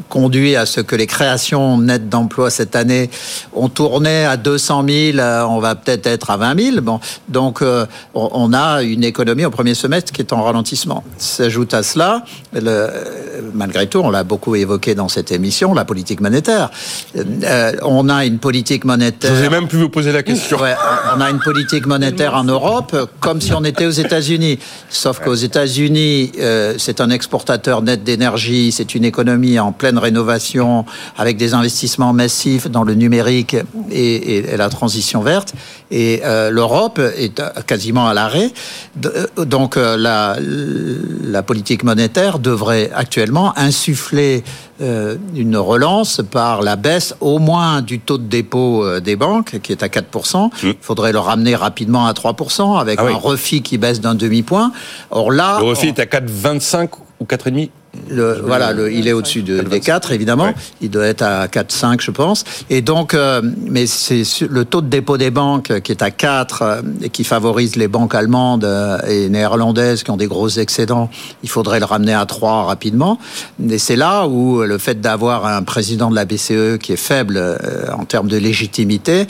conduit 0.09 0.57
à 0.57 0.67
ce 0.67 0.81
que 0.81 0.97
les 0.97 1.07
créations 1.07 1.79
nettes 1.79 2.09
d'emplois 2.09 2.51
cette 2.51 2.77
année 2.77 3.11
ont 3.53 3.69
tourné 3.69 4.25
à 4.25 4.37
200 4.37 4.85
000, 4.89 5.19
euh, 5.19 5.43
on 5.43 5.61
va 5.61 5.75
peut-être 5.75 6.07
être 6.07 6.31
à 6.31 6.37
20 6.37 6.61
000. 6.61 6.81
Bon, 6.81 7.01
donc 7.29 7.63
euh, 7.63 7.87
on 8.15 8.53
a 8.53 8.83
une 8.83 9.05
économie 9.05 9.45
au 9.45 9.51
premier 9.51 9.75
semestre 9.75 10.13
qui 10.13 10.23
est 10.23 10.33
en 10.33 10.43
ralentissement. 10.43 11.05
S'ajoute 11.19 11.75
à 11.75 11.83
cela, 11.83 12.25
le, 12.53 12.89
malgré 13.55 13.87
tout, 13.87 13.99
on 13.99 14.11
l'a 14.11 14.25
beaucoup 14.25 14.55
évoqué 14.57 14.95
dans 14.95 15.09
cette 15.09 15.33
émission, 15.33 15.75
la 15.75 15.85
politique 15.85 16.21
monétaire. 16.21 16.71
Euh, 17.17 17.73
on 17.83 18.09
a 18.09 18.25
une 18.25 18.39
politique 18.39 18.85
monétaire. 18.85 19.35
Je 19.35 19.41
vous 19.41 19.45
ai 19.45 19.51
même 19.51 19.69
pu 19.69 19.77
vous 19.77 19.91
poser 19.91 20.13
la 20.13 20.23
question. 20.23 20.59
on 21.15 21.21
a 21.21 21.31
une 21.31 21.41
politique 21.41 21.87
monétaire 21.87 22.35
en 22.35 22.45
Europe 22.45 22.97
comme 23.21 23.41
si 23.41 23.53
on 23.53 23.65
était 23.65 23.87
aux 23.87 23.91
États-Unis. 23.91 24.59
Sauf 24.89 25.21
qu'aux 25.21 25.35
États-Unis, 25.35 26.33
c'est 26.79 27.01
un 27.01 27.11
exportateur 27.11 27.83
net 27.83 28.03
d'énergie, 28.03 28.73
c'est 28.73 28.95
une 28.95 29.05
économie 29.05 29.59
en 29.59 29.74
pleine 29.75 29.99
rénovation, 29.99 30.85
avec 31.17 31.37
des 31.37 31.55
investissements 31.55 32.13
massifs 32.13 32.69
dans 32.69 32.83
le 32.83 32.95
numérique 32.95 33.57
et, 33.91 34.45
la 34.57 34.69
transition 34.69 35.21
verte. 35.21 35.55
Et 35.91 36.23
euh, 36.25 36.51
l'Europe 36.51 36.99
est 36.99 37.43
quasiment 37.67 38.09
à 38.09 38.15
l'arrêt. 38.15 38.51
Euh, 39.05 39.45
donc 39.45 39.77
euh, 39.77 39.97
la, 39.97 40.37
la, 40.41 41.43
politique 41.43 41.85
monétaire 41.85 42.39
devrait 42.39 42.91
actuellement 42.95 43.57
insuffler 43.57 44.45
une 44.81 45.57
relance 45.57 46.21
par 46.29 46.61
la 46.61 46.75
baisse 46.75 47.15
au 47.21 47.39
moins 47.39 47.81
du 47.81 48.01
taux 48.01 48.19
de 48.19 48.25
dépôt 48.25 48.99
des 48.99 49.15
banques, 49.15 49.61
qui 49.63 49.71
est 49.71 49.85
à 49.85 49.87
4%. 49.87 50.47
Mmh. 50.47 50.51
Il 50.63 50.75
faudrait 50.81 51.13
le 51.13 51.21
ramener 51.21 51.55
rapidement 51.55 52.07
à 52.07 52.13
3%, 52.13 52.81
avec 52.81 52.99
ah 53.01 53.07
un 53.07 53.15
refit 53.15 53.63
qui 53.63 53.79
baisse 53.79 54.01
d'un 54.01 54.17
demi-point. 54.17 54.73
Or 55.11 55.31
là... 55.31 55.59
Le 55.61 55.67
refit 55.67 55.89
est 55.89 56.01
à 56.01 56.07
4,25 56.07 56.89
ou 57.21 57.25
4,5 57.25 57.71
le, 58.11 58.41
voilà, 58.45 58.73
le, 58.73 58.93
il 58.93 59.09
est 59.09 59.13
au-dessus 59.13 59.43
de, 59.43 59.61
des 59.61 59.81
4, 59.81 60.13
évidemment. 60.13 60.53
Il 60.81 60.91
doit 60.91 61.07
être 61.07 61.23
à 61.23 61.47
4,5, 61.47 62.01
je 62.01 62.11
pense. 62.11 62.45
Et 62.71 62.83
donc, 62.83 63.15
euh, 63.15 63.41
mais 63.67 63.87
c'est 63.87 64.23
le 64.49 64.65
taux 64.65 64.81
de 64.81 64.89
dépôt 64.89 65.17
des 65.17 65.31
banques 65.31 65.81
qui 65.81 65.93
est 65.93 66.03
à 66.03 66.11
4 66.11 66.63
euh, 66.63 66.83
et 67.03 67.09
qui 67.09 67.25
favorise 67.25 67.77
les 67.77 67.89
banques 67.89 68.15
allemandes 68.15 68.65
euh, 68.65 68.99
et 69.07 69.29
néerlandaises 69.29 70.03
qui 70.03 70.11
ont 70.11 70.17
des 70.17 70.27
gros 70.27 70.49
excédents. 70.49 71.09
Il 71.43 71.49
faudrait 71.49 71.81
le 71.81 71.87
ramener 71.87 72.15
à 72.15 72.27
3 72.27 72.65
rapidement. 72.65 73.19
Et 73.69 73.79
c'est 73.79 73.97
là 73.97 74.27
où 74.27 74.63
le 74.63 74.79
fait 74.79 75.01
d'avoir 75.01 75.47
un 75.47 75.63
président 75.63 76.11
de 76.11 76.15
la 76.15 76.25
BCE 76.25 76.79
qui 76.83 76.93
est 76.93 76.97
faible 76.97 77.41
en 77.97 78.05
termes 78.05 78.29
de 78.29 78.37
légitimité 78.37 79.27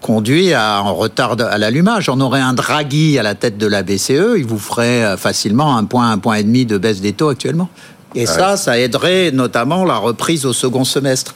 conduit 0.00 0.52
à 0.52 0.78
un 0.78 0.90
retard 0.90 1.36
à 1.40 1.58
l'allumage. 1.58 2.08
On 2.08 2.20
aurait 2.20 2.40
un 2.40 2.52
Draghi 2.52 3.18
à 3.18 3.22
la 3.22 3.34
tête 3.34 3.58
de 3.58 3.66
la 3.66 3.82
BCE, 3.82 4.36
il 4.36 4.46
vous 4.46 4.58
ferait 4.58 5.16
facilement 5.16 5.76
un 5.76 5.84
point, 5.84 6.10
un 6.10 6.18
point 6.18 6.36
et 6.36 6.42
demi 6.42 6.66
de 6.66 6.78
baisse 6.78 7.00
des 7.00 7.12
taux 7.12 7.28
actuellement. 7.28 7.68
Et 8.14 8.26
ça, 8.26 8.56
ça 8.56 8.78
aiderait 8.78 9.30
notamment 9.32 9.84
la 9.84 9.96
reprise 9.96 10.46
au 10.46 10.52
second 10.52 10.84
semestre. 10.84 11.34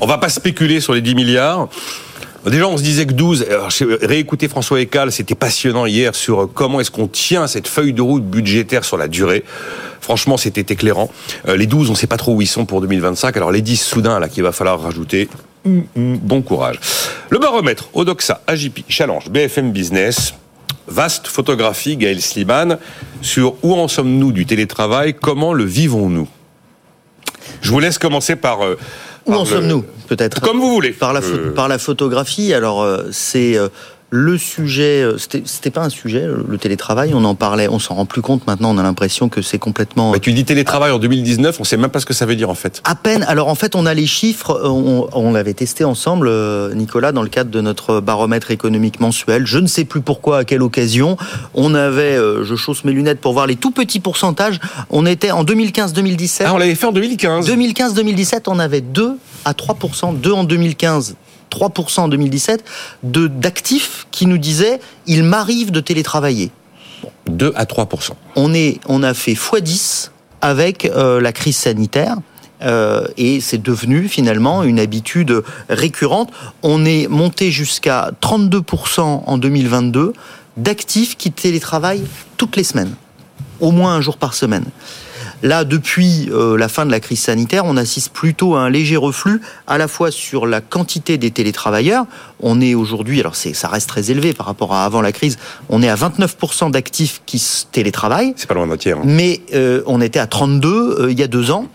On 0.00 0.06
va 0.06 0.18
pas 0.18 0.28
spéculer 0.28 0.80
sur 0.80 0.94
les 0.94 1.00
10 1.00 1.14
milliards. 1.14 1.68
Déjà, 2.46 2.66
on 2.66 2.78
se 2.78 2.82
disait 2.82 3.04
que 3.04 3.12
12, 3.12 3.44
réécouter 4.00 4.48
François 4.48 4.80
Ecal, 4.80 5.12
c'était 5.12 5.34
passionnant 5.34 5.84
hier 5.84 6.14
sur 6.14 6.48
comment 6.52 6.80
est-ce 6.80 6.90
qu'on 6.90 7.06
tient 7.06 7.46
cette 7.46 7.68
feuille 7.68 7.92
de 7.92 8.00
route 8.00 8.24
budgétaire 8.24 8.84
sur 8.84 8.96
la 8.96 9.08
durée. 9.08 9.44
Franchement, 10.00 10.38
c'était 10.38 10.72
éclairant. 10.72 11.10
Euh, 11.48 11.56
les 11.56 11.66
12, 11.66 11.90
on 11.90 11.92
ne 11.92 11.96
sait 11.98 12.06
pas 12.06 12.16
trop 12.16 12.34
où 12.34 12.40
ils 12.40 12.46
sont 12.46 12.64
pour 12.64 12.80
2025. 12.80 13.36
Alors 13.36 13.52
les 13.52 13.60
10 13.60 13.76
soudain, 13.76 14.18
là, 14.18 14.28
qu'il 14.28 14.42
va 14.42 14.52
falloir 14.52 14.80
rajouter, 14.80 15.28
hum, 15.64 15.84
hum, 15.96 16.18
bon 16.18 16.42
courage. 16.42 16.78
Le 17.30 17.38
baromètre, 17.38 17.88
Odoxa, 17.92 18.42
AGP, 18.46 18.84
Challenge, 18.88 19.28
BFM 19.30 19.72
Business, 19.72 20.34
Vaste 20.88 21.28
photographie, 21.28 21.96
Gaël 21.96 22.20
Sliman, 22.20 22.78
sur 23.22 23.54
où 23.62 23.74
en 23.74 23.86
sommes-nous 23.86 24.32
du 24.32 24.46
télétravail, 24.46 25.14
comment 25.14 25.52
le 25.52 25.64
vivons-nous? 25.64 26.28
Je 27.62 27.70
vous 27.70 27.80
laisse 27.80 27.98
commencer 27.98 28.36
par... 28.36 28.64
Euh, 28.64 28.76
où 29.26 29.34
en 29.34 29.44
sommes-nous 29.44 29.84
Peut-être? 30.08 30.40
Comme 30.40 30.58
vous 30.58 30.72
voulez. 30.72 30.90
Par 30.90 31.12
la, 31.12 31.20
euh. 31.20 31.52
par 31.52 31.68
la 31.68 31.78
photographie, 31.78 32.52
alors 32.52 32.82
euh, 32.82 33.04
c'est 33.12 33.56
le 34.10 34.38
sujet, 34.38 35.02
euh, 35.02 35.16
c'était 35.18 35.70
pas 35.70 35.82
un 35.82 35.88
sujet, 35.88 36.26
le 36.26 36.58
télétravail, 36.58 37.12
on 37.14 37.24
en 37.24 37.36
parlait, 37.36 37.68
on 37.68 37.78
s'en 37.78 37.94
rend 37.94 38.06
plus 38.06 38.22
compte 38.22 38.44
maintenant, 38.46 38.74
on 38.74 38.78
a 38.78 38.82
l'impression 38.82 39.28
que 39.28 39.40
c'est 39.40 39.58
complètement... 39.58 40.12
Tu 40.18 40.32
dis 40.32 40.44
télétravail 40.44 40.90
en 40.90 40.98
2019, 40.98 41.60
on 41.60 41.64
sait 41.64 41.76
même 41.76 41.90
pas 41.90 42.00
ce 42.00 42.06
que 42.06 42.12
ça 42.12 42.26
veut 42.26 42.34
dire 42.34 42.50
en 42.50 42.56
fait. 42.56 42.82
À 42.84 42.96
peine, 42.96 43.22
alors 43.28 43.46
en 43.46 43.54
fait 43.54 43.76
on 43.76 43.86
a 43.86 43.94
les 43.94 44.06
chiffres, 44.06 44.60
on, 44.64 45.32
l'avait 45.32 45.54
testé 45.54 45.84
ensemble, 45.84 46.26
euh, 46.28 46.74
Nicolas, 46.74 47.12
dans 47.12 47.22
le 47.22 47.28
cadre 47.28 47.50
de 47.50 47.60
notre 47.60 48.00
baromètre 48.00 48.50
économique 48.50 48.98
mensuel, 48.98 49.46
je 49.46 49.58
ne 49.58 49.68
sais 49.68 49.84
plus 49.84 50.00
pourquoi, 50.00 50.38
à 50.38 50.44
quelle 50.44 50.62
occasion, 50.62 51.16
on 51.54 51.74
avait, 51.74 52.16
euh, 52.16 52.44
je 52.44 52.56
chausse 52.56 52.84
mes 52.84 52.92
lunettes 52.92 53.20
pour 53.20 53.32
voir 53.32 53.46
les 53.46 53.56
tout 53.56 53.70
petits 53.70 54.00
pourcentages, 54.00 54.58
on 54.90 55.06
était 55.06 55.30
en 55.30 55.44
2015-2017... 55.44 56.42
Ah 56.46 56.54
on 56.54 56.58
l'avait 56.58 56.74
fait 56.74 56.86
en 56.86 56.92
2015 56.92 57.48
2015-2017, 57.48 58.42
on 58.48 58.58
avait 58.58 58.80
2 58.80 59.16
à 59.44 59.52
3%, 59.52 60.18
2 60.18 60.32
en 60.32 60.42
2015, 60.42 61.14
3% 61.50 62.00
en 62.00 62.08
2017 62.08 62.64
d'actifs 63.02 64.06
qui 64.10 64.26
nous 64.26 64.38
disaient 64.38 64.80
il 65.06 65.24
m'arrive 65.24 65.70
de 65.70 65.80
télétravailler. 65.80 66.50
2 67.28 67.52
à 67.56 67.64
3%. 67.64 68.10
On, 68.36 68.54
est, 68.54 68.80
on 68.86 69.02
a 69.02 69.14
fait 69.14 69.34
x10 69.34 70.10
avec 70.40 70.84
euh, 70.84 71.20
la 71.20 71.32
crise 71.32 71.56
sanitaire. 71.56 72.16
Euh, 72.62 73.06
et 73.16 73.40
c'est 73.40 73.62
devenu 73.62 74.06
finalement 74.06 74.62
une 74.62 74.78
habitude 74.78 75.42
récurrente. 75.68 76.30
On 76.62 76.84
est 76.84 77.08
monté 77.08 77.50
jusqu'à 77.50 78.10
32% 78.20 79.00
en 79.00 79.38
2022 79.38 80.12
d'actifs 80.56 81.16
qui 81.16 81.32
télétravaillent 81.32 82.04
toutes 82.36 82.56
les 82.56 82.64
semaines, 82.64 82.94
au 83.60 83.70
moins 83.70 83.94
un 83.94 84.00
jour 84.02 84.18
par 84.18 84.34
semaine. 84.34 84.66
Là, 85.42 85.64
depuis 85.64 86.28
euh, 86.30 86.58
la 86.58 86.68
fin 86.68 86.84
de 86.84 86.90
la 86.90 87.00
crise 87.00 87.20
sanitaire, 87.20 87.64
on 87.64 87.76
assiste 87.76 88.12
plutôt 88.12 88.56
à 88.56 88.60
un 88.60 88.70
léger 88.70 88.96
reflux, 88.96 89.40
à 89.66 89.78
la 89.78 89.88
fois 89.88 90.10
sur 90.10 90.46
la 90.46 90.60
quantité 90.60 91.16
des 91.18 91.30
télétravailleurs. 91.30 92.06
On 92.40 92.60
est 92.60 92.74
aujourd'hui, 92.74 93.20
alors 93.20 93.34
ça 93.36 93.68
reste 93.68 93.88
très 93.88 94.10
élevé 94.10 94.32
par 94.32 94.46
rapport 94.46 94.74
à 94.74 94.84
avant 94.84 95.00
la 95.00 95.12
crise, 95.12 95.38
on 95.68 95.82
est 95.82 95.88
à 95.88 95.94
29% 95.94 96.70
d'actifs 96.70 97.22
qui 97.26 97.42
télétravaillent. 97.72 98.34
C'est 98.36 98.48
pas 98.48 98.54
loin 98.54 98.76
tiers. 98.76 98.98
Hein. 98.98 99.02
Mais 99.04 99.40
euh, 99.54 99.82
on 99.86 100.00
était 100.00 100.18
à 100.18 100.26
32 100.26 100.68
euh, 100.68 101.10
il 101.10 101.18
y 101.18 101.22
a 101.22 101.28
deux 101.28 101.50
ans. 101.50 101.66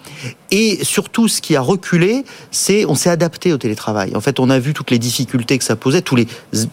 Et 0.51 0.83
surtout, 0.83 1.27
ce 1.27 1.41
qui 1.41 1.55
a 1.55 1.61
reculé, 1.61 2.23
c'est 2.51 2.85
on 2.85 2.95
s'est 2.95 3.09
adapté 3.09 3.51
au 3.51 3.57
télétravail. 3.57 4.15
En 4.15 4.21
fait, 4.21 4.39
on 4.39 4.49
a 4.49 4.59
vu 4.59 4.73
toutes 4.73 4.91
les 4.91 4.99
difficultés 4.99 5.57
que 5.57 5.63
ça 5.63 5.75
posait, 5.75 6.01
tous 6.01 6.15
les 6.15 6.27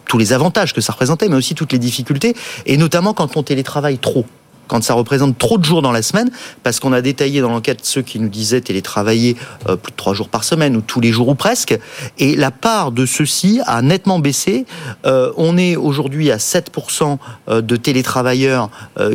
tous 0.06 0.18
les 0.18 0.32
avantages 0.32 0.74
que 0.74 0.80
ça 0.80 0.92
représentait, 0.92 1.28
mais 1.28 1.36
aussi 1.36 1.54
toutes 1.54 1.72
les 1.72 1.78
difficultés, 1.78 2.34
et 2.66 2.76
notamment 2.76 3.14
quand 3.14 3.36
on 3.36 3.42
télétravaille 3.42 3.98
trop 3.98 4.26
quand 4.68 4.82
ça 4.82 4.94
représente 4.94 5.38
trop 5.38 5.58
de 5.58 5.64
jours 5.64 5.82
dans 5.82 5.92
la 5.92 6.02
semaine, 6.02 6.30
parce 6.62 6.80
qu'on 6.80 6.92
a 6.92 7.00
détaillé 7.00 7.40
dans 7.40 7.50
l'enquête 7.50 7.80
ceux 7.82 8.02
qui 8.02 8.18
nous 8.18 8.28
disaient 8.28 8.60
télétravailler 8.60 9.36
euh, 9.68 9.76
plus 9.76 9.92
de 9.92 9.96
trois 9.96 10.14
jours 10.14 10.28
par 10.28 10.44
semaine 10.44 10.76
ou 10.76 10.80
tous 10.80 11.00
les 11.00 11.12
jours 11.12 11.28
ou 11.28 11.34
presque, 11.34 11.78
et 12.18 12.36
la 12.36 12.50
part 12.50 12.92
de 12.92 13.06
ceux-ci 13.06 13.60
a 13.66 13.82
nettement 13.82 14.18
baissé. 14.18 14.66
Euh, 15.04 15.32
on 15.36 15.58
est 15.58 15.76
aujourd'hui 15.76 16.30
à 16.30 16.36
7% 16.36 17.18
euh, 17.48 17.60
de 17.60 17.76
télétravailleurs 17.76 18.70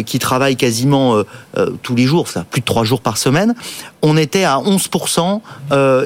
qui 0.05 0.19
travaillent 0.19 0.55
quasiment 0.55 1.23
tous 1.81 1.95
les 1.95 2.05
jours, 2.05 2.27
ça, 2.27 2.45
plus 2.49 2.61
de 2.61 2.65
trois 2.65 2.83
jours 2.83 3.01
par 3.01 3.17
semaine. 3.17 3.55
On 4.01 4.17
était 4.17 4.43
à 4.43 4.57
11% 4.57 5.41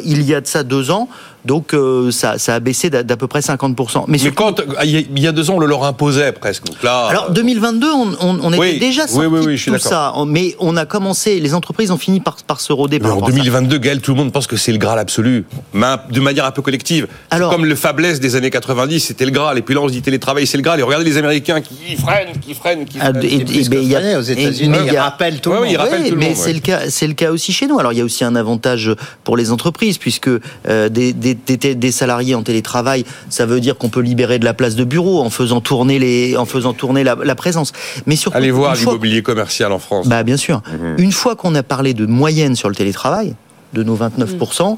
il 0.04 0.22
y 0.24 0.34
a 0.34 0.42
de 0.42 0.48
ça 0.48 0.64
deux 0.64 0.92
ans. 0.92 1.10
Donc 1.46 1.74
euh, 1.74 2.12
ça, 2.12 2.38
ça, 2.38 2.56
a 2.56 2.60
baissé 2.60 2.90
d'à 2.90 3.18
peu 3.18 3.28
près 3.28 3.40
50%. 3.40 4.06
Mais, 4.08 4.20
quand 4.32 4.62
il 4.84 5.20
y 5.20 5.28
a 5.28 5.32
deux 5.32 5.50
ans, 5.50 5.56
on 5.56 5.60
le 5.60 5.68
leur 5.68 5.84
imposait 5.84 6.32
presque. 6.32 6.66
Donc 6.66 6.84
là, 6.84 7.08
alors 7.08 7.32
2022, 7.32 7.88
on, 7.92 8.08
on, 8.22 8.40
on 8.44 8.54
était 8.54 8.80
déjà 8.80 9.08
sorti 9.08 9.30
de 9.30 9.72
tout 9.72 9.80
ça. 9.80 10.14
Mais 10.28 10.56
on 10.60 10.78
a 10.78 10.86
commencé, 10.86 11.40
les 11.40 11.54
entreprises 11.54 11.92
ont 11.92 11.98
fini 11.98 12.20
par, 12.20 12.38
par 12.46 12.62
se 12.62 12.74
roder. 12.74 13.00
en 13.04 13.22
2022, 13.22 13.78
Gaël, 13.78 14.02
tout 14.02 14.12
le 14.12 14.18
monde 14.18 14.32
pense 14.32 14.48
que 14.48 14.58
c'est 14.58 14.72
le 14.72 14.78
Graal 14.78 15.00
absolu, 15.00 15.46
mais 15.74 15.96
de 16.10 16.20
manière 16.20 16.46
un 16.46 16.52
peu 16.52 16.62
collective. 16.62 17.08
Alors, 17.30 17.52
comme 17.52 17.66
le 17.66 17.76
faiblesse 17.76 18.20
des 18.20 18.36
années 18.36 18.50
90, 18.50 19.00
c'était 19.00 19.26
le 19.26 19.32
Graal. 19.32 19.58
Et 19.58 19.62
puis 19.62 19.74
là, 19.76 19.82
on 19.82 19.88
se 19.88 19.94
dit 19.94 20.02
télétravail, 20.02 20.46
c'est 20.46 20.58
le 20.58 20.64
Graal. 20.64 20.80
Et 20.80 20.84
regardez 20.84 21.06
les 21.06 21.18
Américains 21.18 21.62
qui 21.62 21.96
freinent, 21.96 22.40
qui 22.40 22.54
freinent, 22.54 22.86
qui 22.86 22.98
ah, 23.00 23.12
freinent. 23.12 23.24
et, 23.24 23.46
il 23.52 23.84
y 23.84 23.96
a, 23.96 24.20
aux 24.20 24.22
États-Unis, 24.22 24.78
il 24.86 24.98
rappelle 24.98 25.42
tout 25.42 25.52
le 25.52 25.60
monde. 25.60 26.16
mais 26.18 26.36
c'est 26.36 26.54
le 26.54 26.60
cas, 26.60 26.90
c'est 26.90 27.08
le 27.08 27.14
cas 27.14 27.32
aussi 27.32 27.52
chez 27.52 27.68
nous. 27.68 27.80
Alors 27.80 27.94
il 27.94 27.98
y 27.98 28.02
a 28.02 28.06
aussi 28.06 28.24
un 28.24 28.36
avantage 28.36 28.92
pour 29.24 29.38
les 29.38 29.52
entreprises 29.52 29.98
puisque 29.98 30.30
euh, 30.68 30.90
des, 31.34 31.58
des 31.58 31.76
des, 31.76 31.92
salariés 31.92 32.36
en 32.36 32.44
télétravail, 32.44 33.06
ça 33.30 33.46
veut 33.46 33.60
dire 33.60 33.78
qu'on 33.78 33.90
peut 33.90 34.02
libérer 34.02 34.40
de 34.40 34.46
la 34.46 34.54
place 34.54 34.76
de 34.76 34.84
bureau 34.84 35.22
en 35.22 35.30
faisant 35.30 35.62
tourner 35.62 36.00
les, 36.00 36.38
en 36.38 36.46
faisant 36.46 36.74
tourner 36.74 37.04
la, 37.04 37.36
présence. 37.36 37.72
Mais 38.06 38.16
surtout, 38.16 38.38
allez 38.38 38.52
voir 38.52 38.76
l'immobilier 38.76 39.24
commercial 39.24 39.72
en 39.72 39.80
France. 39.80 40.08
Bah 40.08 40.24
bien 40.24 40.38
sûr. 40.38 40.62
Mhm. 40.72 40.96
Une 40.98 41.12
fois 41.12 41.36
qu'on 41.36 41.56
a 41.56 41.64
parlé 41.64 41.94
de 41.94 42.06
moyenne 42.06 42.56
sur 42.56 42.70
le 42.70 42.76
télétravail, 42.76 43.36
de 43.74 43.84
nos 43.84 43.96
29%, 43.96 44.78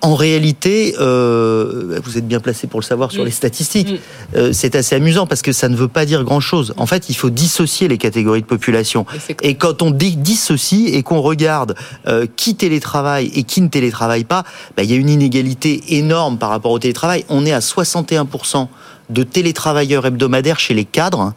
en 0.00 0.14
réalité, 0.14 0.94
euh, 1.00 1.98
vous 2.04 2.18
êtes 2.18 2.26
bien 2.26 2.40
placé 2.40 2.66
pour 2.66 2.80
le 2.80 2.84
savoir 2.84 3.10
sur 3.10 3.22
mm. 3.22 3.26
les 3.26 3.30
statistiques. 3.32 3.92
Mm. 3.92 4.36
Euh, 4.36 4.52
c'est 4.52 4.76
assez 4.76 4.94
amusant 4.94 5.26
parce 5.26 5.42
que 5.42 5.52
ça 5.52 5.68
ne 5.68 5.76
veut 5.76 5.88
pas 5.88 6.04
dire 6.04 6.24
grand-chose. 6.24 6.72
En 6.76 6.86
fait, 6.86 7.08
il 7.08 7.16
faut 7.16 7.30
dissocier 7.30 7.88
les 7.88 7.98
catégories 7.98 8.42
de 8.42 8.46
population. 8.46 9.06
Et, 9.42 9.54
quand 9.56 9.82
on 9.82 9.90
dissocie 9.90 10.94
et 10.94 11.02
qu'on 11.02 11.20
regarde 11.20 11.74
euh, 12.06 12.26
qui 12.36 12.54
télétravaille 12.54 13.30
et 13.34 13.42
qui 13.42 13.60
ne 13.60 13.68
télétravaille 13.68 14.24
pas, 14.24 14.44
bah, 14.76 14.84
il 14.84 14.90
y 14.90 14.94
a 14.94 14.96
une 14.96 15.10
inégalité 15.10 15.96
énorme 15.96 16.38
par 16.38 16.50
rapport 16.50 16.70
au 16.70 16.78
télétravail. 16.78 17.24
On 17.28 17.44
est 17.44 17.52
à 17.52 17.60
61% 17.60 18.68
de 19.10 19.22
télétravailleurs 19.22 20.06
hebdomadaires 20.06 20.60
chez 20.60 20.74
les 20.74 20.84
cadres. 20.84 21.32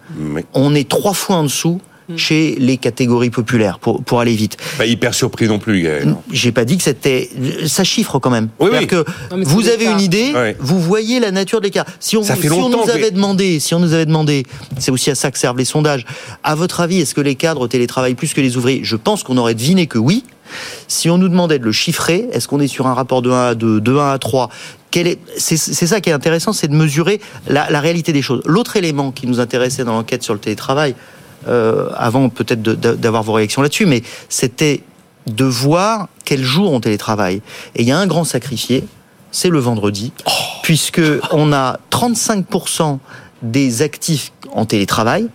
On 0.54 0.76
est 0.76 0.88
trois 0.88 1.14
fois 1.14 1.38
en 1.38 1.44
dessous 1.44 1.82
Mm. 2.12 2.18
chez 2.18 2.56
les 2.60 2.78
catégories 2.78 3.30
populaires, 3.30 3.80
pour, 3.80 4.04
pour 4.04 4.20
aller 4.20 4.36
vite. 4.36 4.58
Pas 4.78 4.86
hyper 4.86 5.14
surpris 5.14 5.48
non 5.48 5.60
plus, 5.60 5.82
Gaël. 5.82 6.16
J'ai 6.32 6.52
pas 6.52 6.66
dit 6.66 6.78
que 6.78 6.84
c'était... 6.84 7.30
Ça 7.66 7.84
chiffre 7.84 8.20
quand 8.20 8.30
même. 8.30 8.50
Oui, 8.60 8.70
oui. 8.72 8.88
que 8.88 9.04
vous 9.32 9.70
avez 9.70 9.86
une 9.86 10.02
idée, 10.02 10.34
vous 10.60 10.80
voyez 10.80 11.20
la 11.20 11.32
nature 11.32 11.60
de 11.60 11.66
l'écart. 11.66 11.86
Si 12.00 12.18
on, 12.18 12.24
si 12.24 12.32
on 12.52 12.70
nous 12.70 12.90
avait 12.90 13.12
demandé, 13.12 13.60
si 13.60 13.74
on 13.74 13.80
nous 13.80 13.94
avait 13.94 14.06
demandé, 14.06 14.46
c'est 14.80 14.92
aussi 14.92 15.12
à 15.12 15.16
ça 15.16 15.32
que 15.32 15.38
servent 15.38 15.58
les 15.58 15.66
sondages, 15.66 16.06
à 16.44 16.56
votre 16.56 16.82
avis, 16.82 17.02
est-ce 17.02 17.16
que 17.16 17.22
les 17.22 17.36
cadres 17.36 17.68
télétravaillent 17.68 18.16
plus 18.16 18.34
que 18.34 18.42
les 18.42 18.58
ouvriers? 18.58 18.82
Je 18.84 18.96
pense 18.96 19.24
qu'on 19.24 19.38
aurait 19.38 19.56
deviné 19.56 19.88
que 19.88 19.98
oui. 19.98 20.24
Si 20.88 21.10
on 21.10 21.18
nous 21.18 21.30
demandait 21.30 21.60
de 21.60 21.64
le 21.64 21.72
chiffrer, 21.72 22.28
est-ce 22.34 22.48
qu'on 22.48 22.60
est 22.60 22.68
sur 22.68 22.88
un 22.88 22.94
rapport 22.94 23.22
de 23.22 23.30
1 23.30 23.48
à 23.50 23.56
2, 23.56 23.80
de 23.80 23.96
1 23.96 24.12
à 24.12 24.18
3 24.18 24.50
c'est 25.38 25.56
ça 25.56 26.02
qui 26.02 26.10
est 26.10 26.14
intéressant, 26.14 26.52
c'est 26.52 26.68
de 26.68 26.76
mesurer 26.76 27.22
la, 27.48 27.70
la 27.70 27.80
réalité 27.80 28.12
des 28.12 28.22
choses. 28.22 28.42
L'autre 28.46 28.76
élément 28.76 29.12
qui 29.12 29.26
nous 29.26 29.40
intéressait 29.40 29.86
dans 29.86 29.94
l'enquête 29.94 30.22
sur 30.22 30.34
le 30.34 30.40
télétravail, 30.42 30.96
euh, 31.48 31.90
avant 31.96 32.30
peut-être 32.30 32.62
d'avoir 32.62 33.24
vos 33.24 33.34
réactions 33.34 33.62
là-dessus, 33.62 33.86
mais 33.86 34.04
c'était 34.30 34.84
de 35.28 35.46
voir 35.46 36.08
quel 36.26 36.44
jour 36.44 36.72
on 36.72 36.80
télétravaille. 36.80 37.42
Et 37.76 37.82
il 37.82 37.88
y 37.88 37.92
a 37.92 37.98
un 37.98 38.08
grand 38.08 38.24
sacrifié, 38.24 38.84
c'est 39.32 39.50
le 39.50 39.60
vendredi, 39.60 40.14
oh. 40.28 40.32
puisque 40.64 41.02
on 41.32 41.54
a 41.54 41.80
35% 41.92 43.00
des 43.42 43.82
actifs 43.82 44.32
en 44.54 44.66
télétravail 44.66 45.28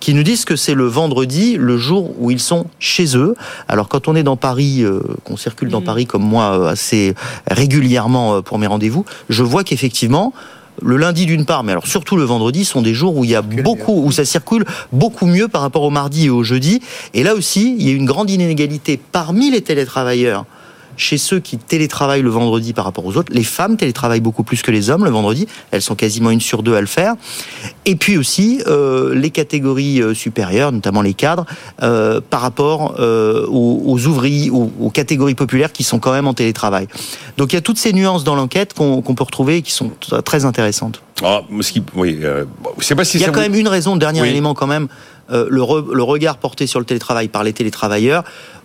qui 0.00 0.12
nous 0.12 0.22
disent 0.22 0.44
que 0.44 0.56
c'est 0.56 0.74
le 0.74 0.84
vendredi, 0.84 1.56
le 1.58 1.78
jour 1.78 2.14
où 2.18 2.30
ils 2.30 2.40
sont 2.40 2.66
chez 2.78 3.16
eux. 3.16 3.34
Alors 3.68 3.88
quand 3.88 4.06
on 4.06 4.14
est 4.14 4.22
dans 4.22 4.36
Paris, 4.36 4.82
euh, 4.82 5.00
qu'on 5.24 5.38
circule 5.38 5.70
dans 5.70 5.80
mm. 5.80 5.84
Paris 5.84 6.06
comme 6.06 6.24
moi 6.24 6.58
euh, 6.58 6.66
assez 6.66 7.14
régulièrement 7.50 8.42
pour 8.42 8.58
mes 8.58 8.66
rendez-vous, 8.66 9.06
je 9.30 9.42
vois 9.42 9.64
qu'effectivement, 9.64 10.34
le 10.82 10.96
lundi 10.96 11.26
d'une 11.26 11.44
part, 11.44 11.64
mais 11.64 11.72
alors 11.72 11.86
surtout 11.86 12.16
le 12.16 12.24
vendredi, 12.24 12.64
sont 12.64 12.82
des 12.82 12.94
jours 12.94 13.16
où 13.16 13.24
il 13.24 13.30
y 13.30 13.34
a 13.34 13.42
beaucoup, 13.42 14.02
où 14.04 14.12
ça 14.12 14.24
circule 14.24 14.64
beaucoup 14.92 15.26
mieux 15.26 15.48
par 15.48 15.62
rapport 15.62 15.82
au 15.82 15.90
mardi 15.90 16.26
et 16.26 16.30
au 16.30 16.42
jeudi. 16.42 16.80
Et 17.14 17.22
là 17.22 17.34
aussi, 17.34 17.76
il 17.78 17.86
y 17.86 17.90
a 17.90 17.94
une 17.94 18.06
grande 18.06 18.30
inégalité 18.30 19.00
parmi 19.12 19.50
les 19.50 19.60
télétravailleurs 19.60 20.44
chez 20.96 21.18
ceux 21.18 21.40
qui 21.40 21.58
télétravaillent 21.58 22.22
le 22.22 22.30
vendredi 22.30 22.72
par 22.72 22.84
rapport 22.84 23.04
aux 23.04 23.16
autres. 23.16 23.32
Les 23.32 23.44
femmes 23.44 23.76
télétravaillent 23.76 24.20
beaucoup 24.20 24.44
plus 24.44 24.62
que 24.62 24.70
les 24.70 24.90
hommes 24.90 25.04
le 25.04 25.10
vendredi. 25.10 25.46
Elles 25.70 25.82
sont 25.82 25.94
quasiment 25.94 26.30
une 26.30 26.40
sur 26.40 26.62
deux 26.62 26.74
à 26.74 26.80
le 26.80 26.86
faire. 26.86 27.14
Et 27.84 27.96
puis 27.96 28.16
aussi 28.16 28.62
euh, 28.66 29.14
les 29.14 29.30
catégories 29.30 30.00
euh, 30.00 30.14
supérieures, 30.14 30.72
notamment 30.72 31.02
les 31.02 31.14
cadres, 31.14 31.46
euh, 31.82 32.20
par 32.28 32.40
rapport 32.40 32.94
aux, 32.98 34.06
ouvriers, 34.06 34.50
aux, 34.50 34.90
catégories 34.90 35.34
populaires 35.34 35.72
qui 35.72 35.84
sont 35.84 35.98
quand 35.98 36.12
même 36.12 36.26
en 36.26 36.34
télétravail. 36.34 36.88
Donc 37.36 37.52
il 37.52 37.56
y 37.56 37.58
a 37.58 37.62
toutes 37.62 37.78
ces 37.78 37.92
nuances 37.92 38.24
dans 38.24 38.34
l'enquête 38.34 38.74
qu'on 38.74 39.02
peut 39.02 39.24
retrouver 39.24 39.58
et 39.58 39.62
qui 39.62 39.72
sont 39.72 39.90
très 40.24 40.44
intéressantes. 40.44 41.03
Ah, 41.22 41.42
ce 41.60 41.72
qui, 41.72 41.82
oui, 41.94 42.18
euh, 42.22 42.44
pas 42.96 43.04
si 43.04 43.18
il 43.18 43.20
y 43.20 43.24
a 43.24 43.30
quand 43.30 43.40
même 43.40 43.54
une 43.54 43.68
raison, 43.68 43.96
dernier 43.96 44.28
élément 44.28 44.54
quand 44.54 44.66
même, 44.66 44.88
le, 45.30 45.46
le 45.48 46.02
regard 46.02 46.38
porté 46.38 46.66
sur 46.66 46.80
le 46.80 46.86
télétravail 46.86 47.28
par 47.28 47.44
les 47.44 47.52
télétravailleurs 47.52 48.24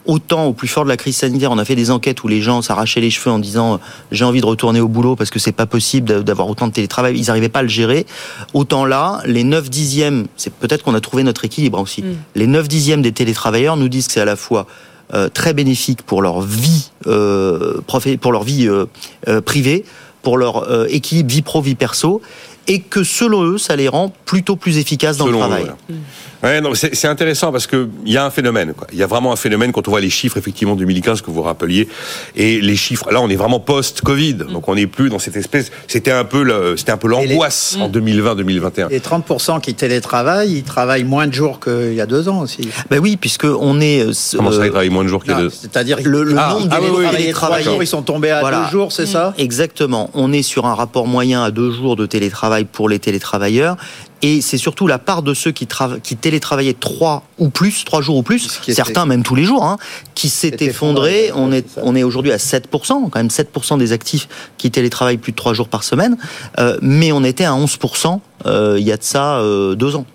autant 0.10 0.46
au 0.46 0.54
plus 0.54 0.68
fort 0.68 0.84
de 0.84 0.90
la 0.90 0.98
crise 0.98 1.18
sanitaire, 1.18 1.52
on 1.52 1.58
a 1.58 1.66
fait 1.66 1.76
des 1.76 1.92
enquêtes 1.92 2.24
où 2.24 2.28
les 2.28 2.42
gens 2.42 2.62
s'arrachaient 2.62 3.00
les 3.00 3.10
cheveux 3.10 3.32
en 3.32 3.40
disant 3.40 3.76
euh, 3.76 3.78
j'ai 4.12 4.26
envie 4.26 4.42
de 4.42 4.46
retourner 4.46 4.82
au 4.82 4.88
boulot 4.88 5.16
parce 5.16 5.30
que 5.30 5.40
c'est 5.40 5.52
pas 5.52 5.66
possible 5.66 6.24
d'avoir 6.24 6.50
autant 6.50 6.68
de 6.68 6.74
télétravail, 6.74 7.18
ils 7.18 7.28
n'arrivaient 7.28 7.50
pas 7.50 7.60
à 7.60 7.64
le 7.64 7.70
gérer. 7.70 8.06
Autant 8.54 8.86
là, 8.86 9.22
les 9.26 9.44
9 9.44 9.70
dixièmes, 9.70 10.28
c'est 10.36 10.54
peut-être 10.54 10.84
qu'on 10.84 10.96
a 10.96 11.02
trouvé 11.02 11.24
notre 11.24 11.46
équilibre 11.46 11.80
aussi. 11.80 12.02
Mm. 12.02 12.16
Les 12.36 12.48
9 12.48 12.68
dixièmes 12.68 13.02
des 13.02 13.12
télétravailleurs 13.12 13.78
nous 13.78 13.90
disent 13.90 14.08
que 14.08 14.14
c'est 14.14 14.22
à 14.22 14.26
la 14.26 14.36
fois 14.36 14.66
euh, 15.14 15.28
très 15.28 15.54
bénéfique 15.54 16.04
pour 16.04 16.22
leur 16.22 16.42
vie, 16.42 16.92
euh, 17.08 17.82
pour 18.22 18.32
leur 18.32 18.44
vie 18.44 18.68
euh, 18.68 19.42
privée, 19.42 19.84
pour 20.22 20.38
leur 20.38 20.88
équilibre 20.90 21.30
vie 21.30 21.42
pro 21.42 21.62
vie 21.62 21.76
perso, 21.76 22.22
et 22.68 22.82
que 22.82 23.04
selon 23.04 23.44
eux, 23.44 23.58
ça 23.58 23.76
les 23.76 23.88
rend 23.88 24.14
plutôt 24.26 24.56
plus 24.56 24.78
efficaces 24.78 25.18
dans 25.18 25.28
le 25.28 25.38
travail. 25.38 25.72
Mm. 25.90 25.96
Ouais, 26.42 26.62
non, 26.62 26.72
c'est 26.74 27.08
intéressant 27.08 27.52
parce 27.52 27.68
que 27.68 27.90
il 28.06 28.14
y 28.14 28.18
a 28.18 28.26
un 28.26 28.30
phénomène. 28.30 28.74
Quoi. 28.74 28.88
Il 28.94 28.98
y 28.98 29.04
a 29.04 29.08
vraiment 29.08 29.34
un 29.34 29.36
phénomène 29.36 29.72
quand 29.72 29.88
on 29.88 29.92
voit 29.92 30.00
les 30.00 30.10
chiffres 30.10 30.38
effectivement 30.38 30.76
2015 30.76 31.22
que 31.22 31.32
vous 31.32 31.42
rappeliez 31.42 31.90
et 32.36 32.62
les 32.62 32.76
chiffres. 32.78 33.12
Là, 33.12 33.22
on 33.22 33.30
est 33.30 33.36
vraiment 33.36 33.60
post-Covid, 33.60 34.36
mm. 34.36 34.54
donc 34.54 34.68
on 34.70 34.76
n'est 34.76 34.88
plus 34.88 35.10
dans 35.10 35.20
cette 35.20 35.36
espèce. 35.36 35.72
C'était 35.88 36.12
un 36.12 36.24
peu 36.24 36.44
le, 36.44 36.78
c'était 36.78 36.94
un 36.94 36.98
peu 36.98 37.10
l'angoisse 37.10 37.78
en 37.80 37.90
2020-2021. 37.90 38.90
Les 38.90 39.00
30% 39.00 39.60
qui 39.60 39.74
télétravaillent, 39.74 40.58
ils 40.58 40.64
travaillent 40.64 41.04
moins 41.04 41.28
de 41.28 41.34
jours 41.34 41.60
qu'il 41.60 41.94
y 41.94 42.02
a 42.02 42.06
deux 42.06 42.30
ans 42.30 42.40
aussi. 42.42 42.70
Ben 42.90 43.00
oui, 43.00 43.18
puisque 43.18 43.46
on 43.46 43.82
est. 43.82 44.06
Euh, 44.06 44.38
Comment 44.38 44.52
ça, 44.52 44.66
ils 44.66 44.70
travaillent 44.70 44.90
moins 44.90 45.04
de 45.04 45.10
jours 45.10 45.24
qu'il 45.24 45.34
y 45.34 45.36
a 45.36 45.42
deux 45.42 45.50
C'est-à-dire 45.50 46.00
le, 46.04 46.24
le 46.24 46.36
ah, 46.38 46.54
nombre 46.54 46.68
ah, 46.72 46.80
de 46.80 47.32
travailleurs, 47.32 47.82
ils 47.82 47.88
sont 47.88 48.02
tombés 48.02 48.32
à 48.32 48.42
deux 48.50 48.72
jours, 48.72 48.92
c'est 48.94 49.06
ça? 49.06 49.34
Exactement. 49.38 50.10
On 50.14 50.32
est 50.32 50.44
sur 50.44 50.66
un 50.66 50.76
rapport 50.76 51.08
moyen 51.08 51.44
à 51.44 51.52
deux 51.52 51.72
jours 51.72 51.98
de 51.98 52.06
télétravail 52.06 52.66
pour 52.66 52.88
les 52.88 53.00
télétravailleurs 53.00 53.76
et 54.22 54.42
c'est 54.42 54.58
surtout 54.58 54.88
la 54.88 55.00
part 55.00 55.24
de 55.24 55.34
ceux 55.34 55.52
qui, 55.52 55.68
qui 56.04 56.18
télétravaillaient 56.18 56.74
trois 56.74 57.24
ou 57.38 57.50
plus, 57.50 57.86
trois 57.86 58.02
jours 58.02 58.18
ou 58.18 58.24
plus, 58.24 58.60
certains 58.68 59.06
même 59.06 59.24
tous 59.24 59.36
les 59.36 59.44
jours, 59.44 59.64
hein, 59.64 59.78
qui 60.16 60.30
s'est 60.30 60.58
effondré. 60.60 61.32
On 61.34 61.52
est, 61.52 61.66
on 61.82 61.96
est 61.96 62.04
aujourd'hui 62.04 62.32
à 62.32 62.38
7%, 62.38 63.10
quand 63.10 63.16
même 63.16 63.28
7% 63.28 63.78
des 63.78 63.94
actifs 63.94 64.28
qui 64.58 64.72
télétravaillent 64.72 65.18
plus 65.18 65.32
de 65.32 65.38
trois 65.38 65.54
jours 65.54 65.70
par 65.70 65.84
semaine, 65.84 66.18
euh, 66.60 66.78
mais 66.82 67.12
on 67.12 67.24
était 67.24 67.46
à 67.46 67.54
11% 67.54 68.20
euh, 68.46 68.78
il 68.80 68.86
y 68.86 68.92
a 68.92 68.98
de 68.98 69.04
ça 69.04 69.38
euh, 69.40 69.76
deux 69.76 69.96
ans. 69.96 70.06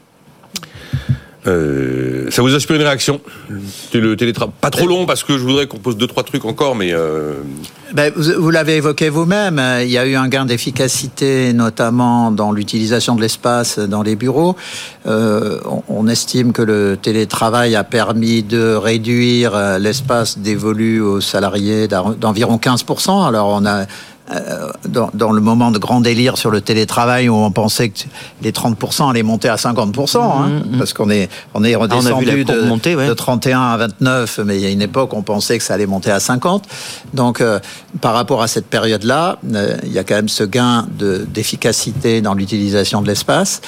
Euh, 1.46 2.30
ça 2.30 2.42
vous 2.42 2.54
inspire 2.54 2.76
une 2.76 2.82
réaction 2.82 3.20
Le 3.92 4.16
télétravail, 4.16 4.54
pas 4.60 4.70
trop 4.70 4.86
long 4.86 5.04
parce 5.04 5.22
que 5.24 5.36
je 5.36 5.42
voudrais 5.42 5.66
qu'on 5.66 5.78
pose 5.78 5.96
deux 5.96 6.06
trois 6.06 6.22
trucs 6.22 6.44
encore, 6.44 6.74
mais 6.74 6.92
euh... 6.92 7.34
ben, 7.92 8.12
vous, 8.16 8.50
l'avez 8.50 8.76
évoqué 8.76 9.10
vous-même. 9.10 9.60
Il 9.82 9.90
y 9.90 9.98
a 9.98 10.06
eu 10.06 10.14
un 10.14 10.28
gain 10.28 10.46
d'efficacité, 10.46 11.52
notamment 11.52 12.30
dans 12.30 12.50
l'utilisation 12.50 13.14
de 13.14 13.20
l'espace 13.20 13.78
dans 13.78 14.02
les 14.02 14.16
bureaux. 14.16 14.56
Euh, 15.06 15.60
on, 15.66 15.82
on, 15.88 16.08
estime 16.08 16.52
que 16.52 16.62
le 16.62 16.96
télétravail 17.00 17.76
a 17.76 17.84
permis 17.84 18.42
de 18.42 18.74
réduire 18.74 19.54
euh, 19.54 19.78
l'espace 19.78 20.38
dévolu 20.38 21.00
aux 21.00 21.20
salariés 21.20 21.88
d'environ 21.88 22.56
15% 22.56 23.26
Alors 23.26 23.48
on 23.48 23.66
a 23.66 23.84
euh, 24.30 24.70
dans, 24.88 25.10
dans, 25.12 25.32
le 25.32 25.42
moment 25.42 25.70
de 25.70 25.78
grand 25.78 26.00
délire 26.00 26.38
sur 26.38 26.50
le 26.50 26.62
télétravail 26.62 27.28
où 27.28 27.34
on 27.34 27.50
pensait 27.50 27.90
que 27.90 27.98
les 28.40 28.52
30% 28.52 29.10
allaient 29.10 29.22
monter 29.22 29.50
à 29.50 29.56
50%, 29.56 30.18
hein, 30.18 30.48
mmh, 30.48 30.76
mmh. 30.76 30.78
parce 30.78 30.94
qu'on 30.94 31.10
est, 31.10 31.28
on 31.52 31.62
est 31.62 31.74
redescendu 31.74 32.44
ah, 32.48 32.52
on 32.54 32.62
de, 32.62 32.66
monter, 32.66 32.96
ouais. 32.96 33.06
de, 33.06 33.12
31 33.12 33.60
à 33.60 33.76
29, 33.76 34.40
mais 34.46 34.56
il 34.56 34.62
y 34.62 34.66
a 34.66 34.70
une 34.70 34.80
époque 34.80 35.12
où 35.12 35.16
on 35.16 35.22
pensait 35.22 35.58
que 35.58 35.64
ça 35.64 35.74
allait 35.74 35.84
monter 35.84 36.10
à 36.10 36.20
50. 36.20 36.64
Donc, 37.12 37.42
euh, 37.42 37.60
par 38.00 38.14
rapport 38.14 38.40
à 38.40 38.48
cette 38.48 38.66
période-là, 38.66 39.36
euh, 39.52 39.76
il 39.84 39.92
y 39.92 39.98
a 39.98 40.04
quand 40.04 40.14
même 40.14 40.30
ce 40.30 40.44
gain 40.44 40.86
d'efficacité 40.98 42.22
dans 42.22 42.32
l'utilisation 42.32 43.02
de 43.02 43.08
l'espace. 43.08 43.60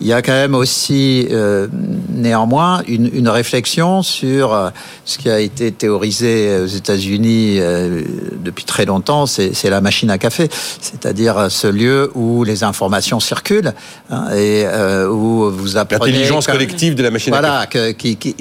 Il 0.00 0.06
y 0.06 0.12
a 0.12 0.22
quand 0.22 0.32
même 0.32 0.54
aussi, 0.54 1.28
euh, 1.30 1.68
néanmoins, 2.10 2.82
une, 2.88 3.08
une, 3.14 3.28
réflexion 3.28 4.02
sur 4.02 4.52
euh, 4.52 4.70
ce 5.04 5.18
qui 5.18 5.30
a 5.30 5.38
été 5.38 5.70
théorisé 5.72 6.58
aux 6.58 6.66
États-Unis 6.66 7.56
euh, 7.58 8.02
depuis 8.42 8.64
très 8.64 8.86
longtemps, 8.86 9.26
c'est 9.26 9.70
la 9.70 9.80
machine 9.80 10.10
à 10.10 10.18
café, 10.18 10.48
c'est-à-dire 10.80 11.46
ce 11.48 11.68
lieu 11.68 12.10
où 12.14 12.44
les 12.44 12.64
informations 12.64 13.20
circulent 13.20 13.72
hein, 14.10 14.30
et 14.32 14.64
euh, 14.66 15.08
où 15.08 15.50
vous 15.50 15.76
apprenez... 15.76 16.12
L'intelligence 16.12 16.46
collective 16.46 16.94
de 16.94 17.02
la 17.02 17.10
machine 17.10 17.32
voilà, 17.32 17.60
à 17.60 17.66
café. 17.66 17.94
Que, 17.94 17.98
qui, 17.98 18.16
qui, 18.16 18.34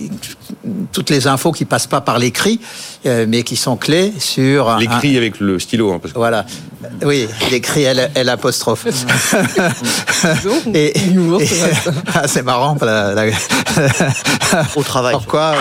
toutes 0.92 1.10
les 1.10 1.28
infos 1.28 1.52
qui 1.52 1.66
passent 1.66 1.88
pas 1.88 2.02
par 2.02 2.20
l'écrit, 2.20 2.60
euh, 3.06 3.26
mais 3.28 3.44
qui 3.44 3.56
sont 3.56 3.76
clés 3.78 4.14
sur... 4.20 4.78
L'écrit 4.78 5.18
avec 5.18 5.40
le 5.40 5.60
stylo. 5.60 5.92
Hein, 5.92 6.00
parce 6.02 6.14
que... 6.14 6.18
Voilà. 6.18 6.46
Oui, 7.04 7.28
l'écrit 7.52 7.84
L, 7.84 8.12
L 8.14 8.30
apostrophe. 8.30 8.86
et, 10.74 10.98
et 10.98 11.02
ah, 12.14 12.28
c'est 12.28 12.44
marrant. 12.44 12.78
La, 12.82 13.14
la... 13.14 13.26
Au 14.76 14.84
travail. 14.84 15.14
Pourquoi 15.14 15.56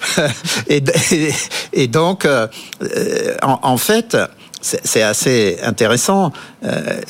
et, 0.68 0.82
et, 1.10 1.32
et, 1.72 1.86
donc, 1.88 2.24
euh, 2.24 2.46
en, 3.42 3.58
en 3.62 3.76
fait, 3.76 4.16
c'est 4.62 5.02
assez 5.02 5.58
intéressant. 5.62 6.32
Euh, 6.64 7.00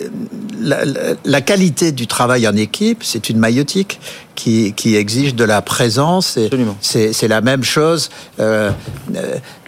la, 0.61 0.85
la, 0.85 1.01
la, 1.25 1.41
qualité 1.43 1.93
du 1.93 2.07
travail 2.07 2.49
en 2.49 2.57
équipe, 2.57 3.05
c'est 3.05 3.29
une 3.29 3.39
maïotique 3.39 4.01
qui, 4.35 4.73
qui, 4.73 4.97
exige 4.97 5.35
de 5.35 5.45
la 5.45 5.61
présence. 5.61 6.39
C'est 6.81 7.29
la 7.29 7.41
même 7.43 7.63
chose 7.63 8.11
euh, 8.41 8.71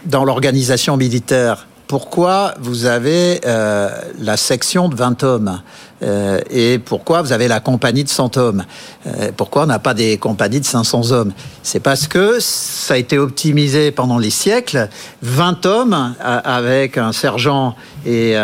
dans 0.06 0.24
l'organisation 0.24 0.96
militaire. 0.96 1.66
Pourquoi 1.86 2.54
vous 2.60 2.86
avez 2.86 3.40
euh, 3.44 3.90
la 4.18 4.36
section 4.36 4.88
de 4.88 4.96
20 4.96 5.22
hommes 5.22 5.60
euh, 6.02 6.40
et 6.50 6.78
pourquoi 6.78 7.22
vous 7.22 7.32
avez 7.32 7.46
la 7.46 7.60
compagnie 7.60 8.04
de 8.04 8.08
100 8.08 8.36
hommes 8.36 8.64
euh, 9.06 9.30
Pourquoi 9.36 9.62
on 9.62 9.66
n'a 9.66 9.78
pas 9.78 9.94
des 9.94 10.18
compagnies 10.18 10.60
de 10.60 10.64
500 10.64 11.12
hommes? 11.12 11.32
C'est 11.62 11.80
parce 11.80 12.08
que 12.08 12.38
ça 12.40 12.94
a 12.94 12.96
été 12.96 13.18
optimisé 13.18 13.90
pendant 13.90 14.18
les 14.18 14.30
siècles. 14.30 14.88
20 15.22 15.66
hommes 15.66 16.14
avec 16.20 16.98
un 16.98 17.12
sergent 17.12 17.74
et, 18.04 18.34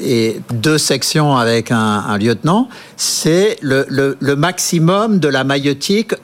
et 0.00 0.40
deux 0.52 0.78
sections 0.78 1.36
avec 1.36 1.72
un, 1.72 1.76
un 1.76 2.18
lieutenant, 2.18 2.68
c'est 2.96 3.56
le, 3.62 3.86
le, 3.88 4.16
le 4.20 4.36
maximum 4.36 5.18
de 5.18 5.28
la 5.28 5.44
maïotique 5.44 6.14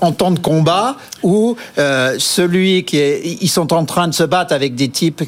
en 0.00 0.12
temps 0.12 0.30
de 0.30 0.38
combat 0.38 0.96
où 1.22 1.56
euh, 1.78 2.16
celui 2.18 2.84
qui 2.84 2.98
est, 2.98 3.20
ils 3.40 3.48
sont 3.48 3.72
en 3.72 3.84
train 3.84 4.08
de 4.08 4.14
se 4.14 4.22
battre 4.22 4.54
avec 4.54 4.74
des 4.74 4.88
types 4.88 5.22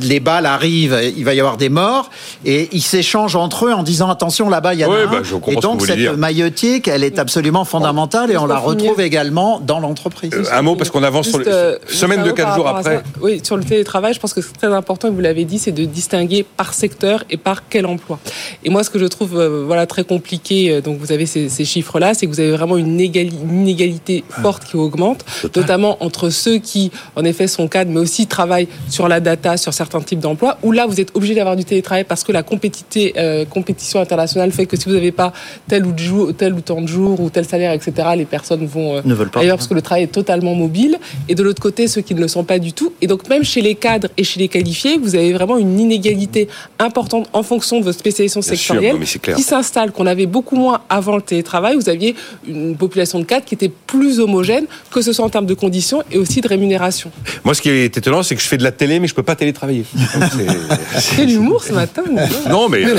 les 0.00 0.20
balles 0.20 0.46
arrivent, 0.46 0.98
il 1.16 1.24
va 1.24 1.34
y 1.34 1.40
avoir 1.40 1.56
des 1.56 1.68
morts, 1.68 2.10
et 2.44 2.68
ils 2.72 2.82
s'échangent 2.82 3.36
entre 3.36 3.66
eux 3.66 3.72
en 3.72 3.82
disant 3.82 4.08
attention 4.10 4.48
là-bas 4.48 4.74
il 4.74 4.80
y 4.80 4.84
a 4.84 4.88
ouais, 4.88 5.02
un. 5.02 5.06
Bah, 5.06 5.22
et 5.48 5.56
donc 5.56 5.82
cette 5.82 5.96
dire. 5.96 6.16
maïotique, 6.16 6.88
elle 6.88 7.04
est 7.04 7.18
absolument 7.18 7.64
fondamentale 7.64 8.30
et 8.30 8.36
on 8.36 8.46
la 8.46 8.58
retrouve 8.58 9.00
également 9.00 9.60
dans 9.60 9.80
l'entreprise. 9.80 10.32
Euh, 10.32 10.44
un 10.52 10.62
mot 10.62 10.76
parce 10.76 10.90
qu'on 10.90 11.02
avance 11.02 11.26
Juste, 11.26 11.42
sur 11.42 11.44
le, 11.44 11.52
euh, 11.52 11.78
semaine 11.88 12.22
de 12.22 12.30
quatre 12.30 12.54
jours 12.54 12.68
après. 12.68 13.02
Oui, 13.20 13.40
sur 13.42 13.56
le 13.56 13.64
télétravail, 13.64 14.14
je 14.14 14.20
pense 14.20 14.32
que 14.32 14.40
c'est 14.40 14.52
très 14.52 14.72
important, 14.72 15.08
et 15.08 15.10
vous 15.10 15.20
l'avez 15.20 15.44
dit, 15.44 15.58
c'est 15.58 15.72
de 15.72 15.84
distinguer 15.84 16.44
par 16.56 16.74
secteur 16.74 17.24
et 17.30 17.36
par 17.36 17.68
quel 17.68 17.86
emploi. 17.86 18.18
Et 18.64 18.70
moi, 18.70 18.84
ce 18.84 18.90
que 18.90 18.98
je 18.98 19.06
trouve 19.06 19.38
euh, 19.38 19.64
voilà 19.66 19.86
très 19.86 20.04
compliqué, 20.04 20.80
donc 20.82 20.98
vous 20.98 21.12
avez 21.12 21.26
ces, 21.26 21.48
ces 21.48 21.64
chiffres-là, 21.64 22.14
c'est 22.14 22.26
que 22.26 22.30
vous 22.30 22.40
avez 22.40 22.52
vraiment 22.52 22.76
une, 22.76 23.00
égali 23.00 23.32
une 23.42 23.60
inégalité 23.60 24.24
forte 24.42 24.64
qui 24.64 24.76
augmente, 24.76 25.24
Total. 25.42 25.62
notamment 25.62 26.02
entre 26.02 26.30
ceux 26.30 26.58
qui, 26.58 26.90
en 27.16 27.24
effet, 27.24 27.46
sont 27.46 27.68
cadres, 27.68 27.90
mais 27.90 28.00
aussi 28.00 28.26
travaillent 28.26 28.68
sur 28.88 29.08
la 29.08 29.20
data, 29.20 29.56
sur 29.64 29.72
certains 29.74 30.00
types 30.00 30.20
d'emplois, 30.20 30.58
où 30.62 30.72
là, 30.72 30.86
vous 30.86 31.00
êtes 31.00 31.10
obligé 31.14 31.34
d'avoir 31.34 31.56
du 31.56 31.64
télétravail 31.64 32.04
parce 32.04 32.22
que 32.22 32.32
la 32.32 32.42
compétité, 32.42 33.14
euh, 33.16 33.44
compétition 33.44 33.98
internationale 34.00 34.52
fait 34.52 34.66
que 34.66 34.76
si 34.76 34.84
vous 34.84 34.94
n'avez 34.94 35.10
pas 35.10 35.32
tel 35.68 35.86
ou, 35.86 35.92
de 35.92 35.98
jour, 35.98 36.32
tel 36.36 36.52
ou 36.52 36.60
tant 36.60 36.80
de 36.82 36.86
jours 36.86 37.18
ou 37.20 37.30
tel 37.30 37.46
salaire, 37.46 37.72
etc., 37.72 38.08
les 38.16 38.26
personnes 38.26 38.66
vont 38.66 38.96
euh, 38.96 39.00
ne 39.04 39.14
veulent 39.14 39.30
pas. 39.30 39.40
ailleurs 39.40 39.56
parce 39.56 39.68
que 39.68 39.74
le 39.74 39.82
travail 39.82 40.04
est 40.04 40.08
totalement 40.08 40.54
mobile. 40.54 40.98
Et 41.28 41.34
de 41.34 41.42
l'autre 41.42 41.62
côté, 41.62 41.88
ceux 41.88 42.02
qui 42.02 42.14
ne 42.14 42.20
le 42.20 42.28
sont 42.28 42.44
pas 42.44 42.58
du 42.58 42.72
tout. 42.72 42.92
Et 43.00 43.06
donc, 43.06 43.28
même 43.28 43.42
chez 43.42 43.62
les 43.62 43.74
cadres 43.74 44.08
et 44.16 44.24
chez 44.24 44.38
les 44.38 44.48
qualifiés, 44.48 44.98
vous 44.98 45.14
avez 45.14 45.32
vraiment 45.32 45.56
une 45.56 45.80
inégalité 45.80 46.48
importante 46.78 47.28
en 47.32 47.42
fonction 47.42 47.80
de 47.80 47.84
votre 47.84 47.98
spécialisation 47.98 48.42
sectorielle 48.42 48.98
qui 49.36 49.42
s'installe, 49.42 49.92
qu'on 49.92 50.06
avait 50.06 50.26
beaucoup 50.26 50.56
moins 50.56 50.82
avant 50.90 51.16
le 51.16 51.22
télétravail. 51.22 51.76
Vous 51.76 51.88
aviez 51.88 52.14
une 52.46 52.76
population 52.76 53.18
de 53.18 53.24
cadres 53.24 53.46
qui 53.46 53.54
était 53.54 53.70
plus 53.86 54.20
homogène, 54.20 54.66
que 54.90 55.00
ce 55.00 55.12
soit 55.12 55.24
en 55.24 55.30
termes 55.30 55.46
de 55.46 55.54
conditions 55.54 56.02
et 56.12 56.18
aussi 56.18 56.42
de 56.42 56.48
rémunération. 56.48 57.10
Moi, 57.44 57.54
ce 57.54 57.62
qui 57.62 57.70
est 57.70 57.96
étonnant, 57.96 58.22
c'est 58.22 58.36
que 58.36 58.42
je 58.42 58.46
fais 58.46 58.58
de 58.58 58.64
la 58.64 58.72
télé, 58.72 58.98
mais 58.98 59.08
je 59.08 59.14
peux 59.14 59.22
pas 59.22 59.36
télétravailler. 59.54 59.84
C'est 60.98 61.24
l'humour 61.26 61.62
ce 61.64 61.72
matin. 61.72 62.02
Non, 62.50 62.68
mais 62.68 62.82
vous 62.84 62.90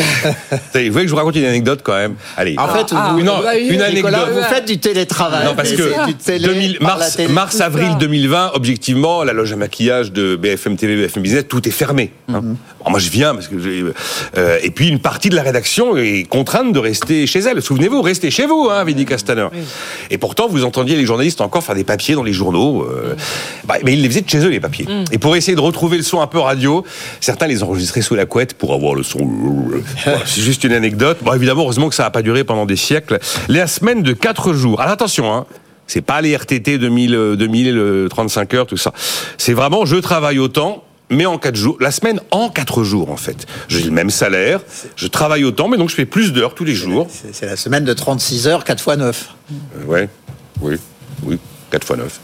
voulez 0.74 0.91
que 0.91 1.06
je 1.06 1.10
vous 1.12 1.15
raconte 1.18 1.36
une 1.36 1.46
anecdote 1.46 1.82
quand 1.84 1.96
même? 1.96 2.15
Allez. 2.38 2.56
En 2.58 2.68
fait, 2.68 2.88
Ah, 2.96 3.12
vous, 3.13 3.24
non, 3.24 3.39
bah, 3.41 3.58
une 3.58 3.82
anecdote. 3.82 3.96
Nicolas, 3.96 4.26
vous 4.32 4.41
faites 4.54 4.65
du 4.65 4.78
télétravail. 4.80 5.46
Non, 5.46 5.56
parce 5.56 5.72
que 5.72 5.91
c'est 5.91 6.06
du 6.08 6.15
télé 6.15 6.48
2000 6.48 6.80
par 6.80 6.98
la 6.98 7.04
mars, 7.06 7.15
télé. 7.15 7.34
mars, 7.34 7.62
avril 7.62 7.89
ça. 7.91 7.96
2020, 7.98 8.52
objectivement, 8.54 9.24
la 9.24 9.34
loge 9.34 9.54
à 9.54 9.56
maquillage 9.56 10.12
de 10.12 10.36
BFM 10.36 10.76
TV, 10.78 10.96
BFM 10.96 11.24
Business, 11.24 11.46
tout 11.48 11.68
est 11.68 11.72
fermé. 11.72 12.12
hein. 12.30 12.41
Alors 12.80 12.91
moi, 12.91 13.00
je 13.00 13.10
viens 13.10 13.34
parce 13.34 13.48
que 13.48 13.56
euh, 14.38 14.58
et 14.62 14.70
puis 14.70 14.88
une 14.89 15.00
partie 15.00 15.30
de 15.30 15.36
la 15.36 15.41
rédaction 15.41 15.98
est 15.98 16.24
contrainte 16.30 16.72
de 16.72 16.80
rester 16.80 17.26
chez 17.26 17.39
elle. 17.39 17.62
Souvenez-vous, 17.62 18.02
restez 18.02 18.30
chez 18.30 18.46
vous, 18.46 18.68
hein, 18.72 18.78
avait 18.80 18.94
dit 18.94 19.06
Castaner. 19.06 19.48
Et 20.12 20.18
pourtant, 20.20 20.48
vous 20.48 20.63
entendiez 20.65 20.96
les 20.96 21.06
journalistes 21.06 21.41
encore 21.41 21.63
faire 21.63 21.74
des 21.76 21.84
papiers 21.84 22.13
dans 22.15 22.24
les 22.24 22.34
journaux. 22.34 22.84
euh, 22.84 23.15
bah, 23.65 23.76
mais 23.84 23.94
ils 23.94 24.02
les 24.02 24.10
faisaient 24.10 24.22
de 24.22 24.30
chez 24.30 24.38
eux, 24.39 24.50
les 24.50 24.60
papiers. 24.60 24.86
Et 25.12 25.18
pour 25.18 25.36
essayer 25.36 25.56
de 25.56 25.62
retrouver 25.62 25.98
le 25.98 26.04
son 26.04 26.22
un 26.22 26.28
peu 26.28 26.38
radio, 26.45 26.84
certains 27.19 27.47
les 27.47 27.63
enregistraient 27.63 28.01
sous 28.01 28.15
la 28.15 28.25
couette 28.25 28.53
pour 28.53 28.73
avoir 28.73 28.95
le 28.95 29.03
son. 29.03 29.19
C'est 30.25 30.41
juste 30.41 30.63
une 30.63 30.73
anecdote. 30.73 31.17
Bon, 31.21 31.34
évidemment, 31.34 31.63
heureusement 31.63 31.89
que 31.89 31.95
ça 31.95 32.03
n'a 32.03 32.12
pas 32.12 32.21
duré 32.21 32.43
pendant 32.43 32.65
des 32.65 32.75
siècles. 32.75 33.19
La 33.49 33.67
semaine 33.67 34.03
de 34.03 34.13
4 34.13 34.53
jours. 34.53 34.81
Alors 34.81 34.93
attention, 34.93 35.34
hein. 35.34 35.45
C'est 35.88 36.01
pas 36.01 36.21
les 36.21 36.36
RTT 36.36 36.79
2000, 36.79 37.15
euh, 37.15 37.36
2000, 37.36 37.77
euh, 37.77 38.08
35 38.10 38.53
heures, 38.55 38.65
tout 38.65 38.77
ça. 38.77 38.91
C'est 39.38 39.53
vraiment, 39.53 39.86
je 39.86 39.97
travaille 39.97 40.39
autant, 40.39 40.84
mais 41.10 41.25
en 41.25 41.38
4 41.38 41.55
jours. 41.55 41.77
La 41.79 41.91
semaine 41.91 42.19
en 42.31 42.49
4 42.49 42.84
jours, 42.84 43.12
en 43.12 43.17
fait. 43.17 43.45
J'ai 43.67 43.84
le 43.84 43.91
même 43.91 44.10
salaire, 44.10 44.62
je 44.95 45.08
travaille 45.08 45.43
autant, 45.43 45.67
mais 45.67 45.77
donc 45.77 45.89
je 45.89 45.95
fais 45.95 46.05
plus 46.05 46.34
d'heures 46.34 46.55
tous 46.55 46.63
les 46.65 46.73
jours. 46.73 47.08
C'est 47.12 47.36
c'est 47.36 47.45
la 47.45 47.55
semaine 47.55 47.86
de 47.86 47.93
36 47.93 48.47
heures, 48.47 48.63
4 48.63 48.81
fois 48.81 48.95
9. 48.95 49.29
Euh, 49.51 49.86
ouais, 49.86 50.10
oui, 50.62 50.77
oui, 51.23 51.38
4 51.71 51.86
fois 51.86 51.97
9. 51.97 52.19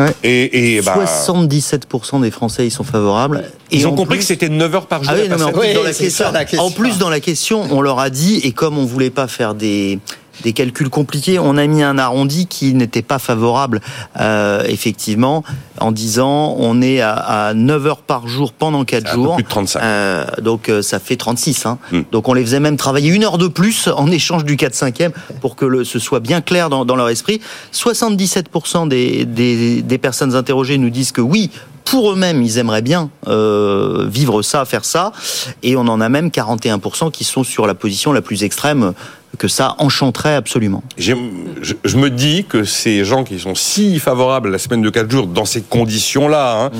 Ouais. 0.00 0.14
Et, 0.22 0.76
et 0.76 0.82
bah, 0.82 0.96
77% 1.26 2.20
des 2.22 2.30
Français 2.30 2.66
y 2.66 2.70
sont 2.70 2.84
favorables. 2.84 3.44
ils 3.70 3.86
ont 3.86 3.90
compris 3.94 4.16
plus- 4.16 4.18
que 4.18 4.24
c'était 4.24 4.48
9 4.48 4.74
heures 4.74 4.86
par 4.86 5.02
jour. 5.04 5.12
Ah 5.14 5.18
oui, 5.18 5.26
et 5.26 5.28
pas 5.28 5.36
non, 5.36 5.46
mais 5.46 5.50
en 5.50 5.52
plus, 5.58 5.68
Oui, 5.68 5.74
dans 5.74 5.82
la 5.82 5.92
question, 5.92 6.24
ça, 6.24 6.30
la 6.32 6.44
question. 6.44 6.62
en 6.66 6.70
plus, 6.70 6.98
dans 6.98 7.10
la 7.10 7.20
question, 7.20 7.66
on 7.70 7.80
leur 7.80 7.98
a 7.98 8.10
dit, 8.10 8.40
et 8.44 8.52
comme 8.52 8.78
on 8.78 8.84
voulait 8.84 9.10
pas 9.10 9.28
faire 9.28 9.54
des, 9.54 9.98
des 10.42 10.52
calculs 10.52 10.90
compliqués, 10.90 11.38
on 11.38 11.56
a 11.56 11.66
mis 11.66 11.82
un 11.82 11.98
arrondi 11.98 12.46
qui 12.46 12.74
n'était 12.74 13.02
pas 13.02 13.18
favorable, 13.18 13.80
euh, 14.18 14.62
effectivement, 14.66 15.42
en 15.80 15.92
disant 15.92 16.54
on 16.58 16.82
est 16.82 17.00
à, 17.00 17.14
à 17.14 17.54
9 17.54 17.86
heures 17.86 18.02
par 18.02 18.28
jour 18.28 18.52
pendant 18.52 18.84
4 18.84 19.02
C'est 19.02 19.08
un 19.08 19.14
peu 19.16 19.22
jours. 19.22 19.34
plus 19.36 19.44
de 19.44 19.48
35. 19.48 19.80
Euh, 19.82 20.24
donc 20.42 20.68
euh, 20.68 20.82
ça 20.82 20.98
fait 20.98 21.16
36. 21.16 21.66
Hein. 21.66 21.78
Hmm. 21.92 22.02
Donc 22.12 22.28
on 22.28 22.34
les 22.34 22.42
faisait 22.42 22.60
même 22.60 22.76
travailler 22.76 23.10
une 23.10 23.24
heure 23.24 23.38
de 23.38 23.48
plus 23.48 23.88
en 23.88 24.10
échange 24.10 24.44
du 24.44 24.56
4-5e 24.56 25.10
pour 25.40 25.56
que 25.56 25.64
le, 25.64 25.84
ce 25.84 25.98
soit 25.98 26.20
bien 26.20 26.40
clair 26.40 26.70
dans, 26.70 26.84
dans 26.84 26.96
leur 26.96 27.08
esprit. 27.08 27.40
77% 27.72 28.88
des, 28.88 29.24
des, 29.24 29.82
des 29.82 29.98
personnes 29.98 30.34
interrogées 30.34 30.78
nous 30.78 30.90
disent 30.90 31.12
que 31.12 31.20
oui, 31.20 31.50
pour 31.84 32.12
eux-mêmes, 32.12 32.42
ils 32.42 32.58
aimeraient 32.58 32.82
bien 32.82 33.10
euh, 33.26 34.06
vivre 34.08 34.42
ça, 34.42 34.64
faire 34.64 34.84
ça. 34.84 35.12
Et 35.62 35.76
on 35.76 35.80
en 35.80 36.00
a 36.00 36.08
même 36.08 36.28
41% 36.28 37.10
qui 37.10 37.24
sont 37.24 37.42
sur 37.42 37.66
la 37.66 37.74
position 37.74 38.12
la 38.12 38.22
plus 38.22 38.44
extrême 38.44 38.92
que 39.38 39.48
ça 39.48 39.74
enchanterait 39.78 40.34
absolument. 40.34 40.82
Je, 40.98 41.14
je 41.84 41.96
me 41.96 42.10
dis 42.10 42.44
que 42.44 42.64
ces 42.64 43.04
gens 43.04 43.24
qui 43.24 43.38
sont 43.38 43.54
si 43.54 43.98
favorables 43.98 44.48
à 44.48 44.50
la 44.52 44.58
semaine 44.58 44.82
de 44.82 44.90
4 44.90 45.10
jours 45.10 45.26
dans 45.26 45.44
ces 45.44 45.62
conditions-là, 45.62 46.64
hein, 46.64 46.70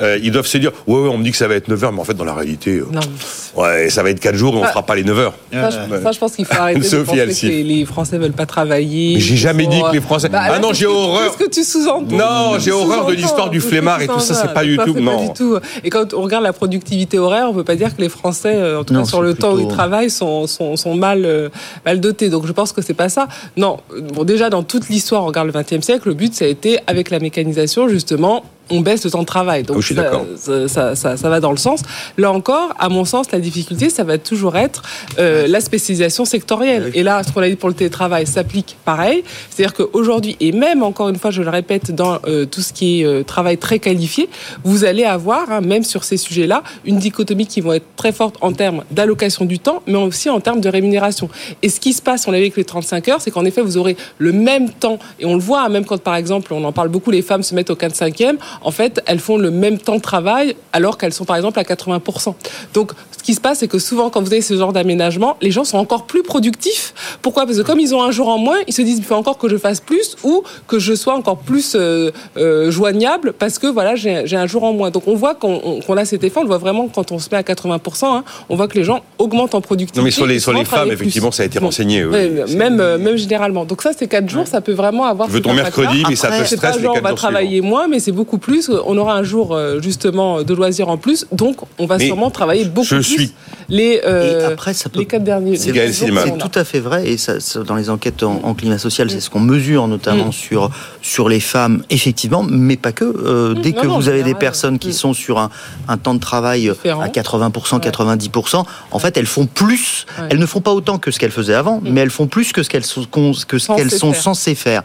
euh, 0.00 0.18
ils 0.22 0.30
doivent 0.30 0.46
se 0.46 0.58
dire 0.58 0.72
ouais, 0.86 1.00
ouais, 1.00 1.08
on 1.08 1.18
me 1.18 1.24
dit 1.24 1.30
que 1.30 1.36
ça 1.36 1.48
va 1.48 1.54
être 1.54 1.68
9 1.68 1.80
h 1.80 1.92
mais 1.92 2.00
en 2.00 2.04
fait, 2.04 2.14
dans 2.14 2.24
la 2.24 2.34
réalité, 2.34 2.78
euh, 2.78 3.60
ouais, 3.60 3.90
ça 3.90 4.02
va 4.02 4.10
être 4.10 4.20
4 4.20 4.34
jours 4.34 4.54
et 4.54 4.58
on 4.58 4.62
ne 4.62 4.66
fera 4.66 4.84
pas 4.84 4.94
les 4.94 5.04
9 5.04 5.18
h 5.18 6.02
Ça, 6.02 6.12
je 6.12 6.18
pense 6.18 6.36
qu'il 6.36 6.44
faut 6.44 6.54
arrêter 6.54 6.80
de 6.80 7.02
penser 7.02 7.18
que 7.18 7.46
les, 7.46 7.62
les, 7.62 7.84
Français 7.84 8.18
veulent 8.18 8.32
pas 8.32 8.46
travailler. 8.46 9.18
J'ai 9.20 9.36
jamais 9.36 9.66
dit 9.66 9.80
que 9.82 9.92
les 9.92 10.00
Français. 10.00 10.28
Bah, 10.28 10.42
ah 10.50 10.58
non, 10.58 10.72
j'ai 10.72 10.86
horreur. 10.86 11.36
Qu'est-ce 11.36 11.48
que 11.48 11.54
tu 11.54 11.64
sous-entends 11.64 12.16
Non, 12.16 12.58
j'ai 12.58 12.72
horreur 12.72 13.06
de 13.06 13.14
l'histoire 13.14 13.50
du 13.50 13.60
flemmard 13.60 14.00
et 14.02 14.08
tout 14.08 14.20
ça, 14.20 14.34
c'est 14.34 14.54
pas 14.54 14.64
du 14.64 14.76
tout. 14.76 14.98
Non. 15.00 15.26
du 15.26 15.32
tout. 15.32 15.58
Et 15.84 15.90
quand 15.90 16.14
on 16.14 16.22
regarde 16.22 16.44
la 16.44 16.52
productivité 16.52 17.18
horaire, 17.18 17.46
on 17.48 17.54
peut 17.54 17.64
pas 17.64 17.76
dire 17.76 17.94
que 17.94 18.00
les 18.00 18.08
Français, 18.08 18.54
euh, 18.54 18.80
en 18.80 18.84
tout 18.84 18.94
cas 18.94 19.04
sur 19.04 19.22
le 19.22 19.34
temps 19.34 19.54
où 19.54 19.60
ils 19.60 19.68
travaillent, 19.68 20.10
sont, 20.10 20.46
sont, 20.46 20.76
sont 20.76 20.94
mal, 20.94 21.50
mal 21.84 22.00
dotés. 22.00 22.28
Donc 22.28 22.46
je 22.46 22.52
pense 22.52 22.72
que 22.72 22.82
c'est 22.82 22.94
pas 22.94 23.08
ça. 23.08 23.28
Non, 23.56 23.78
bon, 24.14 24.24
déjà 24.24 24.50
dans 24.50 24.62
toute 24.62 24.88
l'histoire, 24.88 25.22
on 25.24 25.26
regarde 25.26 25.50
le 25.52 25.60
XXe 25.60 25.84
siècle, 25.84 26.08
le 26.08 26.14
but 26.14 26.34
ça 26.34 26.44
a 26.44 26.48
été 26.48 26.78
avec 26.86 27.10
la 27.10 27.18
mécanisation 27.18 27.88
justement 27.88 28.44
on 28.70 28.80
baisse 28.80 29.04
le 29.04 29.10
temps 29.10 29.20
de 29.20 29.26
travail. 29.26 29.62
Donc 29.62 29.82
ça, 29.82 30.94
ça, 30.94 31.16
ça, 31.16 31.28
va 31.28 31.40
dans 31.40 31.50
le 31.50 31.56
sens. 31.56 31.82
Là 32.16 32.32
encore, 32.32 32.74
à 32.78 32.88
mon 32.88 33.04
sens, 33.04 33.30
la 33.32 33.40
difficulté, 33.40 33.90
ça 33.90 34.04
va 34.04 34.18
toujours 34.18 34.56
être 34.56 34.82
euh, 35.18 35.46
la 35.46 35.60
spécialisation 35.60 36.24
sectorielle. 36.24 36.90
Et 36.94 37.02
là, 37.02 37.22
ce 37.22 37.32
qu'on 37.32 37.42
a 37.42 37.48
dit 37.48 37.56
pour 37.56 37.68
le 37.68 37.74
télétravail 37.74 38.26
s'applique 38.26 38.76
pareil. 38.84 39.22
C'est-à-dire 39.50 39.74
qu'aujourd'hui, 39.74 40.36
et 40.40 40.52
même 40.52 40.82
encore 40.82 41.08
une 41.08 41.16
fois, 41.16 41.30
je 41.30 41.42
le 41.42 41.50
répète, 41.50 41.90
dans 41.94 42.18
euh, 42.26 42.46
tout 42.46 42.60
ce 42.60 42.72
qui 42.72 43.00
est 43.00 43.04
euh, 43.04 43.22
travail 43.22 43.58
très 43.58 43.78
qualifié, 43.78 44.28
vous 44.64 44.84
allez 44.84 45.04
avoir, 45.04 45.50
hein, 45.50 45.60
même 45.60 45.84
sur 45.84 46.04
ces 46.04 46.16
sujets-là, 46.16 46.62
une 46.84 46.98
dichotomie 46.98 47.46
qui 47.46 47.60
va 47.60 47.76
être 47.76 47.86
très 47.96 48.12
forte 48.12 48.36
en 48.40 48.52
termes 48.52 48.84
d'allocation 48.90 49.44
du 49.44 49.58
temps, 49.58 49.82
mais 49.86 49.96
aussi 49.96 50.30
en 50.30 50.40
termes 50.40 50.60
de 50.60 50.68
rémunération. 50.68 51.28
Et 51.62 51.68
ce 51.68 51.80
qui 51.80 51.92
se 51.92 52.02
passe, 52.02 52.26
on 52.28 52.30
l'a 52.30 52.38
vu 52.38 52.44
avec 52.44 52.56
les 52.56 52.64
35 52.64 53.08
heures, 53.08 53.20
c'est 53.20 53.30
qu'en 53.30 53.44
effet, 53.44 53.62
vous 53.62 53.76
aurez 53.76 53.96
le 54.18 54.32
même 54.32 54.70
temps, 54.70 54.98
et 55.18 55.24
on 55.24 55.34
le 55.34 55.40
voit, 55.40 55.62
hein, 55.62 55.68
même 55.68 55.84
quand 55.84 56.00
par 56.00 56.16
exemple, 56.16 56.52
on 56.52 56.64
en 56.64 56.72
parle 56.72 56.88
beaucoup, 56.88 57.10
les 57.10 57.22
femmes 57.22 57.42
se 57.42 57.54
mettent 57.54 57.70
au 57.70 57.74
4-5e, 57.74 58.36
en 58.62 58.70
fait, 58.70 59.02
elles 59.06 59.20
font 59.20 59.36
le 59.36 59.50
même 59.50 59.78
temps 59.78 59.96
de 59.96 60.00
travail 60.00 60.56
alors 60.72 60.98
qu'elles 60.98 61.12
sont 61.12 61.24
par 61.24 61.36
exemple 61.36 61.58
à 61.58 61.62
80%. 61.62 62.34
Donc, 62.74 62.92
ce 63.16 63.22
qui 63.22 63.34
se 63.34 63.40
passe, 63.40 63.58
c'est 63.58 63.68
que 63.68 63.78
souvent, 63.78 64.10
quand 64.10 64.20
vous 64.22 64.32
avez 64.32 64.42
ce 64.42 64.56
genre 64.56 64.72
d'aménagement, 64.72 65.36
les 65.40 65.50
gens 65.50 65.64
sont 65.64 65.78
encore 65.78 66.06
plus 66.06 66.22
productifs. 66.22 66.94
Pourquoi? 67.22 67.46
Parce 67.46 67.58
que 67.58 67.62
comme 67.62 67.80
ils 67.80 67.94
ont 67.94 68.02
un 68.02 68.10
jour 68.10 68.28
en 68.28 68.38
moins, 68.38 68.58
ils 68.66 68.72
se 68.72 68.82
disent 68.82 68.98
il 68.98 69.04
faut 69.04 69.14
encore 69.14 69.38
que 69.38 69.48
je 69.48 69.56
fasse 69.56 69.80
plus 69.80 70.16
ou 70.24 70.42
que 70.66 70.78
je 70.78 70.94
sois 70.94 71.14
encore 71.14 71.38
plus 71.38 71.74
euh, 71.74 72.10
euh, 72.36 72.70
joignable 72.70 73.32
parce 73.38 73.58
que 73.58 73.66
voilà, 73.66 73.94
j'ai 73.96 74.36
un 74.36 74.46
jour 74.46 74.64
en 74.64 74.72
moins. 74.72 74.90
Donc, 74.90 75.06
on 75.06 75.14
voit 75.14 75.34
qu'on 75.34 75.96
a 75.96 76.04
cet 76.04 76.24
effet. 76.24 76.38
On 76.38 76.42
le 76.42 76.48
voit 76.48 76.58
vraiment 76.58 76.88
quand 76.88 77.12
on 77.12 77.18
se 77.18 77.28
met 77.30 77.36
à 77.36 77.42
80%. 77.42 78.04
Hein, 78.04 78.24
on 78.48 78.56
voit 78.56 78.68
que 78.68 78.78
les 78.78 78.84
gens 78.84 79.00
augmentent 79.18 79.54
en 79.54 79.60
productivité. 79.60 80.00
Non, 80.00 80.04
mais 80.04 80.10
sur 80.10 80.26
les, 80.26 80.40
sur 80.40 80.52
les 80.52 80.64
femmes, 80.64 80.90
effectivement, 80.90 81.30
ça 81.30 81.42
a 81.42 81.46
été 81.46 81.58
renseigné. 81.58 82.04
même, 82.04 82.80
euh, 82.80 82.98
même 82.98 83.16
généralement. 83.16 83.64
Donc, 83.64 83.82
ça, 83.82 83.90
c'est 83.96 84.08
4 84.08 84.28
jours, 84.28 84.46
ça 84.46 84.60
peut 84.60 84.72
vraiment 84.72 85.04
avoir. 85.04 85.28
Tu 85.28 85.34
veux 85.34 85.42
ton 85.42 85.54
mercredi, 85.54 86.04
mais 86.08 86.16
ça 86.16 86.28
peut 86.28 86.44
stresser 86.44 86.78
les 86.80 86.86
4 86.86 86.96
On 86.98 87.00
va 87.00 87.14
travailler 87.14 87.60
moins, 87.60 87.88
mais 87.88 88.00
c'est 88.00 88.12
beaucoup 88.12 88.38
plus 88.38 88.49
on 88.84 88.96
aura 88.98 89.14
un 89.14 89.22
jour 89.22 89.54
euh, 89.54 89.80
justement 89.80 90.42
de 90.42 90.54
loisirs 90.54 90.88
en 90.88 90.96
plus, 90.96 91.26
donc 91.32 91.56
on 91.78 91.86
va 91.86 91.98
sûrement 91.98 92.30
travailler 92.30 92.64
beaucoup 92.64 92.88
plus 92.88 93.32
les, 93.70 94.00
euh, 94.04 94.52
après, 94.52 94.74
ça 94.74 94.90
les 94.94 95.06
quatre 95.06 95.24
derniers. 95.24 95.56
C'est 95.56 95.72
tout 95.72 96.58
à 96.58 96.64
fait 96.64 96.80
vrai, 96.80 97.08
et 97.08 97.16
ça, 97.16 97.34
dans 97.66 97.76
les 97.76 97.88
enquêtes 97.88 98.22
en, 98.22 98.54
climat 98.54 98.78
social, 98.78 99.10
c'est 99.10 99.20
ce 99.20 99.30
qu'on 99.30 99.40
mesure 99.40 99.86
notamment 99.86 100.28
mm. 100.28 100.32
sur, 100.32 100.70
sur 101.02 101.28
les 101.28 101.40
femmes, 101.40 101.82
effectivement, 101.88 102.42
mais 102.42 102.76
pas 102.76 102.92
que. 102.92 103.04
Euh, 103.04 103.54
mm. 103.54 103.60
dès 103.60 103.72
que 103.72 103.86
vous 103.86 104.08
avez 104.08 104.22
des 104.22 104.34
personnes 104.34 104.78
qui 104.78 104.88
mm. 104.88 104.92
sont 104.92 105.14
sur 105.14 105.38
un, 105.38 105.50
un, 105.88 105.96
temps 105.96 106.14
de 106.14 106.20
travail 106.20 106.68
à 106.68 107.08
80%, 107.08 107.80
90%, 107.80 108.64
en 108.90 108.98
fait, 108.98 109.16
elles 109.16 109.26
font 109.26 109.46
plus, 109.46 110.06
elles 110.28 110.38
ne 110.38 110.46
font 110.46 110.60
pas 110.60 110.72
autant 110.72 110.98
que 110.98 111.10
ce 111.10 111.18
qu'elles 111.18 111.30
faisaient 111.30 111.54
avant, 111.54 111.80
mais 111.82 112.00
elles 112.00 112.10
font 112.10 112.26
plus 112.26 112.52
que 112.52 112.62
ce 112.62 112.68
qu'elles 112.68 112.84
sont, 112.84 113.04
que 113.04 113.58
ce 113.58 113.74
qu'elles 113.74 113.90
sont 113.90 114.12
censées 114.12 114.54
faire. 114.54 114.82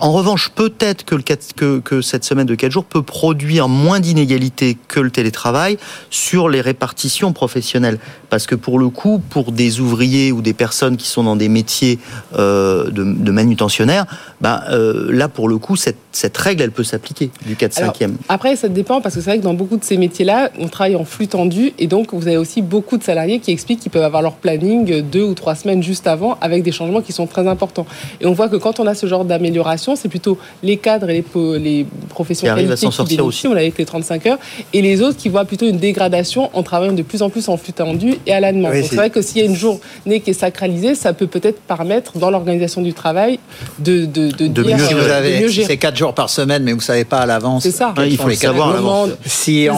En 0.00 0.12
revanche, 0.12 0.50
peut-être 0.50 1.04
que, 1.04 1.14
que, 1.56 1.78
que, 1.78 2.02
cette 2.02 2.24
semaine 2.24 2.46
de 2.46 2.54
4 2.54 2.72
jours 2.72 2.84
peut 2.84 3.02
produire 3.02 3.68
moins 3.68 4.00
d'inégalités 4.00 4.76
que 4.88 4.98
le 4.98 5.10
télétravail 5.10 5.78
sur 6.10 6.48
les 6.48 6.60
répartitions 6.60 7.32
professionnelles. 7.32 7.98
Parce 8.28 8.46
que 8.46 8.56
pour 8.56 8.78
le 8.78 8.88
coup, 8.88 9.22
pour 9.30 9.52
des 9.52 9.80
ouvriers 9.80 10.32
ou 10.32 10.42
des 10.42 10.52
personnes 10.52 10.96
qui 10.96 11.06
sont 11.06 11.22
dans 11.22 11.36
des 11.36 11.48
métiers 11.48 11.98
euh, 12.36 12.90
de, 12.90 13.04
de, 13.04 13.30
manutentionnaires, 13.30 14.06
bah, 14.40 14.64
euh, 14.70 15.12
là, 15.12 15.28
pour 15.28 15.48
le 15.48 15.58
coup, 15.58 15.76
cette, 15.76 15.98
cette 16.10 16.36
règle, 16.36 16.62
elle 16.62 16.72
peut 16.72 16.84
s'appliquer 16.84 17.30
du 17.46 17.54
4-5e. 17.54 18.14
Après, 18.28 18.56
ça 18.56 18.68
dépend, 18.68 19.00
parce 19.00 19.14
que 19.14 19.20
c'est 19.20 19.30
vrai 19.30 19.38
que 19.38 19.44
dans 19.44 19.54
beaucoup 19.54 19.76
de 19.76 19.84
ces 19.84 19.96
métiers-là, 19.96 20.50
on 20.58 20.68
travaille 20.68 20.96
en 20.96 21.04
flux 21.04 21.28
tendu, 21.28 21.72
et 21.78 21.86
donc 21.86 22.12
vous 22.12 22.26
avez 22.26 22.36
aussi 22.36 22.62
beaucoup 22.62 22.98
de 22.98 23.04
salariés 23.04 23.38
qui 23.38 23.52
expliquent 23.52 23.80
qu'ils 23.80 23.92
peuvent 23.92 24.02
avoir 24.02 24.22
leur 24.22 24.34
planning 24.34 25.02
deux 25.02 25.22
ou 25.22 25.34
trois 25.34 25.54
semaines 25.54 25.82
juste 25.82 26.06
avant, 26.06 26.36
avec 26.40 26.64
des 26.64 26.72
changements 26.72 27.02
qui 27.02 27.12
sont 27.12 27.26
très 27.26 27.46
importants. 27.46 27.86
Et 28.20 28.26
on 28.26 28.32
voit 28.32 28.48
que 28.48 28.56
quand 28.56 28.80
on 28.80 28.86
a 28.86 28.94
ce 28.94 29.06
genre 29.06 29.24
d'amélioration, 29.24 29.83
c'est 29.96 30.08
plutôt 30.08 30.38
les 30.62 30.76
cadres 30.76 31.10
et 31.10 31.14
les, 31.34 31.58
les 31.58 31.86
professions 32.08 32.54
qui, 32.54 32.66
qui 32.66 32.92
sortir 32.92 33.24
aussi. 33.24 33.46
on 33.46 33.52
l'a 33.52 33.60
avec 33.60 33.78
les 33.78 33.84
35 33.84 34.26
heures, 34.26 34.38
et 34.72 34.82
les 34.82 35.02
autres 35.02 35.16
qui 35.16 35.28
voient 35.28 35.44
plutôt 35.44 35.66
une 35.66 35.78
dégradation 35.78 36.50
en 36.52 36.62
travaillant 36.62 36.92
de 36.92 37.02
plus 37.02 37.22
en 37.22 37.30
plus 37.30 37.48
en 37.48 37.56
flux 37.56 37.72
tendu 37.72 38.14
et 38.26 38.32
à 38.32 38.40
la 38.40 38.52
demande. 38.52 38.72
c'est 38.88 38.96
vrai 38.96 39.10
que 39.10 39.22
s'il 39.22 39.38
y 39.38 39.42
a 39.42 39.48
une 39.48 39.56
journée 39.56 40.20
qui 40.22 40.30
est 40.30 40.34
sacralisée, 40.34 40.94
ça 40.94 41.12
peut 41.12 41.26
peut-être 41.26 41.60
permettre 41.60 42.18
dans 42.18 42.30
l'organisation 42.30 42.82
du 42.82 42.92
travail 42.92 43.38
de, 43.78 44.04
de, 44.04 44.30
de, 44.30 44.46
de 44.46 44.62
mieux, 44.62 44.78
si 44.78 44.94
vous 44.94 45.00
avez, 45.00 45.48
c'est 45.48 45.76
4 45.76 45.96
jours 45.96 46.14
par 46.14 46.30
semaine, 46.30 46.62
mais 46.62 46.72
vous 46.72 46.78
ne 46.78 46.82
savez 46.82 47.04
pas 47.04 47.18
à 47.18 47.26
l'avance. 47.26 47.62
C'est 47.62 47.70
ça. 47.70 47.94
il 48.06 48.16
faut 48.16 48.28
les 48.28 48.36
savoir 48.36 48.70
à 48.70 48.74
l'avance. 48.74 49.10
Si, 49.26 49.68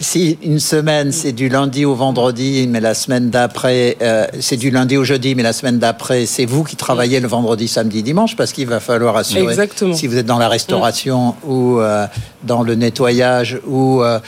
si 0.00 0.38
une 0.42 0.58
semaine, 0.58 1.12
c'est 1.12 1.32
du 1.32 1.48
lundi 1.48 1.84
au 1.84 1.94
vendredi, 1.94 2.66
mais 2.68 2.80
la 2.80 2.94
semaine 2.94 3.30
d'après, 3.30 3.96
euh, 4.02 4.26
c'est 4.40 4.56
du 4.56 4.70
lundi 4.70 4.96
au 4.96 5.04
jeudi, 5.04 5.34
mais 5.34 5.42
la 5.42 5.52
semaine 5.52 5.78
d'après, 5.78 6.26
c'est 6.26 6.44
vous 6.44 6.64
qui 6.64 6.76
travaillez 6.76 7.20
le 7.20 7.28
vendredi, 7.28 7.68
samedi, 7.68 8.02
dimanche, 8.02 8.36
parce 8.36 8.52
qu'il 8.52 8.66
va 8.66 8.80
falloir 8.80 9.16
Exactement. 9.22 9.94
Si 9.94 10.06
vous 10.06 10.16
êtes 10.16 10.26
dans 10.26 10.38
la 10.38 10.48
restauration 10.48 11.34
ou 11.44 11.78
euh, 11.78 12.06
dans 12.44 12.62
le 12.62 12.74
nettoyage 12.74 13.58
ou 13.66 14.02
euh, 14.02 14.18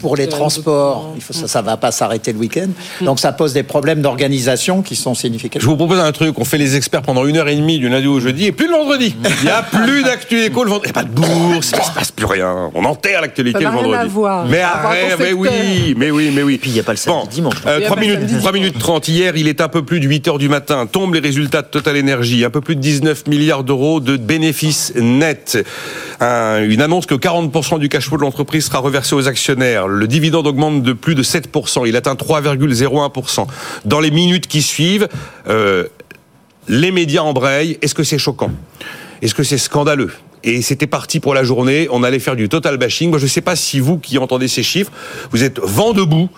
pour 0.00 0.16
les 0.16 0.28
transports, 0.28 1.12
il 1.16 1.22
faut, 1.22 1.32
ça 1.32 1.60
ne 1.60 1.66
va 1.66 1.76
pas 1.76 1.90
s'arrêter 1.90 2.32
le 2.32 2.38
week-end. 2.38 2.68
Mm. 3.00 3.04
Donc 3.04 3.20
ça 3.20 3.32
pose 3.32 3.52
des 3.52 3.62
problèmes 3.62 4.02
d'organisation 4.02 4.82
qui 4.82 4.96
sont 4.96 5.14
significatifs. 5.14 5.62
Je 5.62 5.68
vous 5.68 5.76
propose 5.76 5.98
un 5.98 6.12
truc, 6.12 6.38
on 6.38 6.44
fait 6.44 6.58
les 6.58 6.76
experts 6.76 7.02
pendant 7.02 7.26
une 7.26 7.36
heure 7.36 7.48
et 7.48 7.56
demie 7.56 7.78
du 7.78 7.88
lundi 7.88 8.06
au 8.06 8.20
jeudi 8.20 8.46
et 8.46 8.52
plus 8.52 8.66
le 8.66 8.72
vendredi. 8.72 9.14
Il 9.40 9.44
n'y 9.44 9.50
a 9.50 9.62
plus 9.62 10.02
d'actu 10.02 10.44
éco 10.44 10.64
le 10.64 10.70
vendredi. 10.70 10.90
Il 10.90 10.92
n'y 10.92 10.98
a 10.98 11.02
pas 11.02 11.08
de 11.08 11.14
bourse, 11.14 11.72
il 11.72 11.78
ne 11.78 11.84
se 11.84 11.92
passe 11.92 12.12
plus 12.12 12.26
rien. 12.26 12.70
On 12.74 12.84
enterre 12.84 13.20
l'actualité 13.20 13.64
le 13.64 13.70
vendredi. 13.70 13.94
À 13.94 14.06
voir. 14.06 14.46
Mais 14.46 14.60
arrête, 14.60 15.16
mais 15.18 15.32
oui, 15.32 15.94
mais 15.96 16.10
oui, 16.10 16.30
mais 16.34 16.42
oui. 16.42 16.58
Puis 16.58 16.70
il 16.70 16.74
n'y 16.74 16.80
a 16.80 16.84
pas 16.84 16.92
le 16.92 16.98
samedi 16.98 17.28
dimanche. 17.34 17.60
3 17.60 17.72
euh, 17.72 18.00
minutes, 18.00 18.38
3 18.38 18.52
minutes 18.52 18.78
30. 18.78 19.08
Hier, 19.08 19.36
il 19.36 19.48
est 19.48 19.60
un 19.60 19.68
peu 19.68 19.84
plus 19.84 20.00
de 20.00 20.06
8 20.06 20.28
heures 20.28 20.38
du 20.38 20.48
matin. 20.48 20.86
Tombent 20.86 21.14
les 21.14 21.20
résultats 21.20 21.62
de 21.62 21.66
Total 21.66 21.98
Energy. 21.98 22.44
Un 22.44 22.50
peu 22.50 22.60
plus 22.60 22.76
de 22.76 22.80
19 22.80 23.26
milliards 23.26 23.64
d'euros 23.64 24.00
de 24.00 24.16
bénéfices 24.16 24.43
nets. 24.96 25.58
une 26.20 26.80
annonce 26.82 27.06
que 27.06 27.14
40% 27.14 27.78
du 27.78 27.88
cash 27.88 28.08
flow 28.08 28.16
de 28.16 28.22
l'entreprise 28.22 28.66
sera 28.66 28.78
reversé 28.78 29.14
aux 29.14 29.28
actionnaires. 29.28 29.88
Le 29.88 30.06
dividende 30.06 30.46
augmente 30.46 30.82
de 30.82 30.92
plus 30.92 31.14
de 31.14 31.22
7%. 31.22 31.86
Il 31.86 31.96
atteint 31.96 32.14
3,01%. 32.14 33.46
Dans 33.84 34.00
les 34.00 34.10
minutes 34.10 34.46
qui 34.46 34.62
suivent, 34.62 35.08
euh, 35.48 35.86
les 36.68 36.90
médias 36.90 37.22
embrayent. 37.22 37.78
Est-ce 37.82 37.94
que 37.94 38.04
c'est 38.04 38.18
choquant? 38.18 38.50
Est-ce 39.22 39.34
que 39.34 39.42
c'est 39.42 39.58
scandaleux? 39.58 40.12
Et 40.42 40.60
c'était 40.60 40.86
parti 40.86 41.20
pour 41.20 41.34
la 41.34 41.42
journée. 41.42 41.88
On 41.90 42.02
allait 42.02 42.18
faire 42.18 42.36
du 42.36 42.48
total 42.48 42.76
bashing. 42.76 43.10
Moi, 43.10 43.18
je 43.18 43.24
ne 43.24 43.30
sais 43.30 43.40
pas 43.40 43.56
si 43.56 43.80
vous 43.80 43.98
qui 43.98 44.18
entendez 44.18 44.48
ces 44.48 44.62
chiffres, 44.62 44.92
vous 45.30 45.42
êtes 45.42 45.58
vent 45.58 45.92
debout 45.92 46.28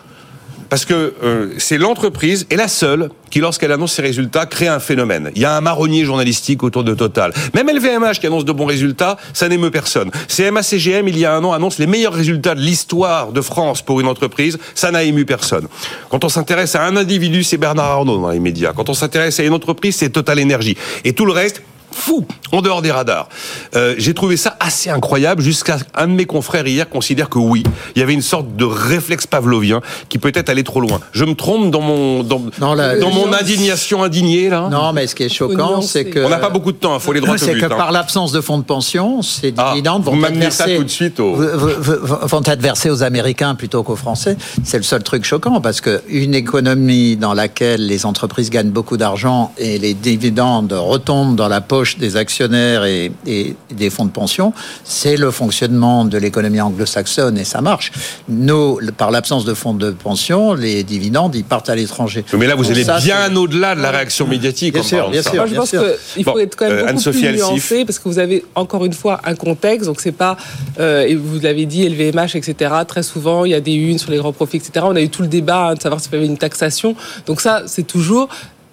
parce 0.77 0.85
que 0.85 1.15
euh, 1.25 1.55
c'est 1.57 1.79
l'entreprise 1.79 2.47
et 2.51 2.57
la 2.57 2.69
seule 2.69 3.09
qui, 3.31 3.41
lorsqu'elle 3.41 3.73
annonce 3.73 3.95
ses 3.95 4.03
résultats, 4.03 4.45
crée 4.45 4.69
un 4.69 4.79
phénomène. 4.79 5.31
Il 5.35 5.41
y 5.41 5.47
a 5.47 5.57
un 5.57 5.63
marronnier 5.63 6.05
journalistique 6.05 6.63
autour 6.63 6.85
de 6.85 6.93
Total. 6.93 7.33
Même 7.55 7.71
LVMH 7.71 8.19
qui 8.21 8.27
annonce 8.27 8.45
de 8.45 8.53
bons 8.53 8.67
résultats, 8.67 9.17
ça 9.33 9.49
n'émeut 9.49 9.71
personne. 9.71 10.11
CMA-CGM, 10.29 11.09
il 11.09 11.19
y 11.19 11.25
a 11.25 11.35
un 11.35 11.43
an, 11.45 11.55
annonce 11.55 11.79
les 11.79 11.87
meilleurs 11.87 12.13
résultats 12.13 12.55
de 12.55 12.61
l'histoire 12.61 13.33
de 13.33 13.41
France 13.41 13.81
pour 13.81 14.01
une 14.01 14.07
entreprise, 14.07 14.59
ça 14.75 14.91
n'a 14.91 15.03
ému 15.03 15.25
personne. 15.25 15.67
Quand 16.11 16.25
on 16.25 16.29
s'intéresse 16.29 16.75
à 16.75 16.85
un 16.85 16.95
individu, 16.99 17.43
c'est 17.43 17.57
Bernard 17.57 17.93
Arnault 17.93 18.21
dans 18.21 18.29
les 18.29 18.39
médias. 18.39 18.75
Quand 18.75 18.91
on 18.91 18.95
s'intéresse 18.95 19.41
à 19.41 19.45
une 19.45 19.55
entreprise, 19.55 19.97
c'est 19.97 20.11
Total 20.11 20.39
Énergie. 20.39 20.77
Et 21.05 21.15
tout 21.15 21.25
le 21.25 21.33
reste, 21.33 21.63
fou, 21.97 22.27
en 22.53 22.63
dehors 22.63 22.83
des 22.83 22.93
radars. 22.93 23.29
Euh, 23.75 23.95
j'ai 23.99 24.15
trouvé 24.15 24.37
ça 24.37 24.57
assez 24.61 24.91
incroyable 24.91 25.43
jusqu'à 25.43 25.79
un 25.95 26.07
de 26.09 26.13
mes 26.13 26.27
confrères 26.27 26.67
hier 26.67 26.89
considère 26.89 27.29
que 27.29 27.39
oui, 27.39 27.63
il 27.95 28.01
y 28.01 28.03
avait 28.03 28.13
une 28.13 28.23
sorte 28.23 28.55
de 28.55 28.65
réflexe 28.65 29.27
pavlovien 29.27 29.81
qui 30.09 30.19
peut-être 30.19 30.49
allait 30.49 30.63
trop 30.63 30.81
loin. 30.81 31.01
Je 31.13 31.25
me 31.25 31.35
trompe 31.35 31.71
dans 31.71 31.81
mon 31.81 32.23
dans, 32.23 32.43
dans 32.59 33.11
mon 33.11 33.33
indignation 33.33 34.03
indignée 34.03 34.49
là 34.51 34.69
Non, 34.71 34.93
mais 34.93 35.07
ce 35.07 35.15
qui 35.15 35.25
est 35.25 35.29
choquant, 35.29 35.81
c'est 35.81 36.05
que 36.05 36.21
on 36.21 36.29
n'a 36.29 36.39
pas 36.39 36.51
beaucoup 36.51 36.73
de 36.73 36.77
temps, 36.77 36.95
il 36.95 37.01
faut 37.01 37.13
les 37.13 37.21
droits 37.21 37.39
C'est 37.39 37.55
que 37.55 37.65
hein. 37.65 37.69
par 37.69 37.93
l'absence 37.93 38.33
de 38.33 38.41
fonds 38.41 38.59
de 38.59 38.65
pension, 38.65 39.23
ces 39.23 39.55
ah, 39.57 39.71
dividendes 39.71 40.05
vont 40.05 40.23
être 40.23 40.37
versés 40.37 40.77
tout 40.77 40.85
de 40.85 40.91
suite 40.91 41.21
vont 41.21 42.43
être 42.45 42.61
versés 42.61 42.91
aux 42.91 43.03
Américains 43.03 43.55
plutôt 43.55 43.83
qu'aux 43.83 43.97
Français. 43.97 44.37
C'est 44.65 44.77
le 44.77 44.83
seul 44.83 45.03
truc 45.03 45.25
choquant 45.25 45.61
parce 45.61 45.81
que 45.81 46.03
une 46.09 46.35
économie 46.35 47.17
dans 47.17 47.35
laquelle 47.35 47.87
les 47.87 48.07
entreprises 48.07 48.51
gagnent 48.51 48.71
beaucoup 48.71 48.97
d'argent 48.97 49.53
et 49.59 49.79
les 49.79 49.95
dividendes 49.95 50.73
retombent 50.73 51.37
dans 51.37 51.49
la 51.49 51.61
poche 51.61 51.86
des 51.95 52.17
actionnaires 52.17 52.85
et, 52.85 53.13
des 53.25 53.91
fonds 53.91 54.05
de 54.05 54.11
pension, 54.11 54.53
c'est 54.85 55.17
le 55.17 55.31
fonctionnement 55.31 56.05
de 56.05 56.19
l'économie 56.19 56.61
anglo-saxonne 56.61 57.39
et 57.39 57.45
ça 57.45 57.61
marche. 57.61 57.93
Nous, 58.29 58.79
par 58.97 59.11
l'absence 59.11 59.45
de 59.45 59.55
fonds 59.55 59.75
de 59.75 59.91
pension, 59.91 60.55
les 60.55 60.83
dividendes, 60.83 61.35
ils 61.35 61.45
partent 61.45 61.71
à 61.71 61.75
l'étranger. 61.75 62.25
Mais 62.37 62.47
là, 62.47 62.55
vous 62.55 62.71
allez 62.71 62.85
bien 62.85 63.35
au-delà 63.37 63.75
de 63.75 63.81
la 63.81 63.91
réaction 63.91 64.27
médiatique. 64.27 64.75
Bien 64.75 64.83
sûr, 64.83 65.11
bien 65.11 65.23
sûr. 65.23 65.47
je 65.47 65.55
pense 65.55 65.71
qu'il 65.71 66.25
faut 66.25 66.39
être 66.39 66.57
quand 66.57 66.69
même 66.69 66.89
euh, 66.89 66.93
beaucoup 66.93 67.11
plus 67.11 67.33
nuancé 67.37 67.85
parce 67.85 67.99
que 67.99 68.09
vous 68.09 68.19
avez 68.19 68.45
encore 68.55 68.85
une 68.85 68.93
fois 68.93 69.21
un 69.25 69.35
contexte. 69.35 69.87
Donc 69.87 70.01
c'est 70.01 70.13
pas, 70.13 70.37
euh, 70.81 71.07
et 71.07 71.15
vous 71.15 71.41
l'avez 71.41 71.67
dit, 71.67 71.89
LVMH, 71.89 72.35
etc. 72.35 72.75
Très 72.87 73.03
souvent, 73.03 73.45
il 73.45 73.53
y 73.53 73.55
a 73.55 73.61
des 73.61 73.75
unes 73.75 73.99
sur 73.99 74.11
les 74.11 74.19
grands 74.19 74.33
profits, 74.33 74.59
etc. 74.59 74.87
On 74.89 74.97
a 74.97 75.01
eu 75.01 75.09
tout 75.09 75.23
le 75.23 75.29
débat 75.29 75.69
hein, 75.69 75.75
de 75.75 75.83
savoir 75.83 76.01
s'il 76.01 76.13
y 76.13 76.17
avait 76.17 76.27
une 76.27 76.39
taxation. 76.39 76.97
Donc 77.27 77.41
ça, 77.41 77.63
c'est 77.67 77.87
toujours 77.87 78.29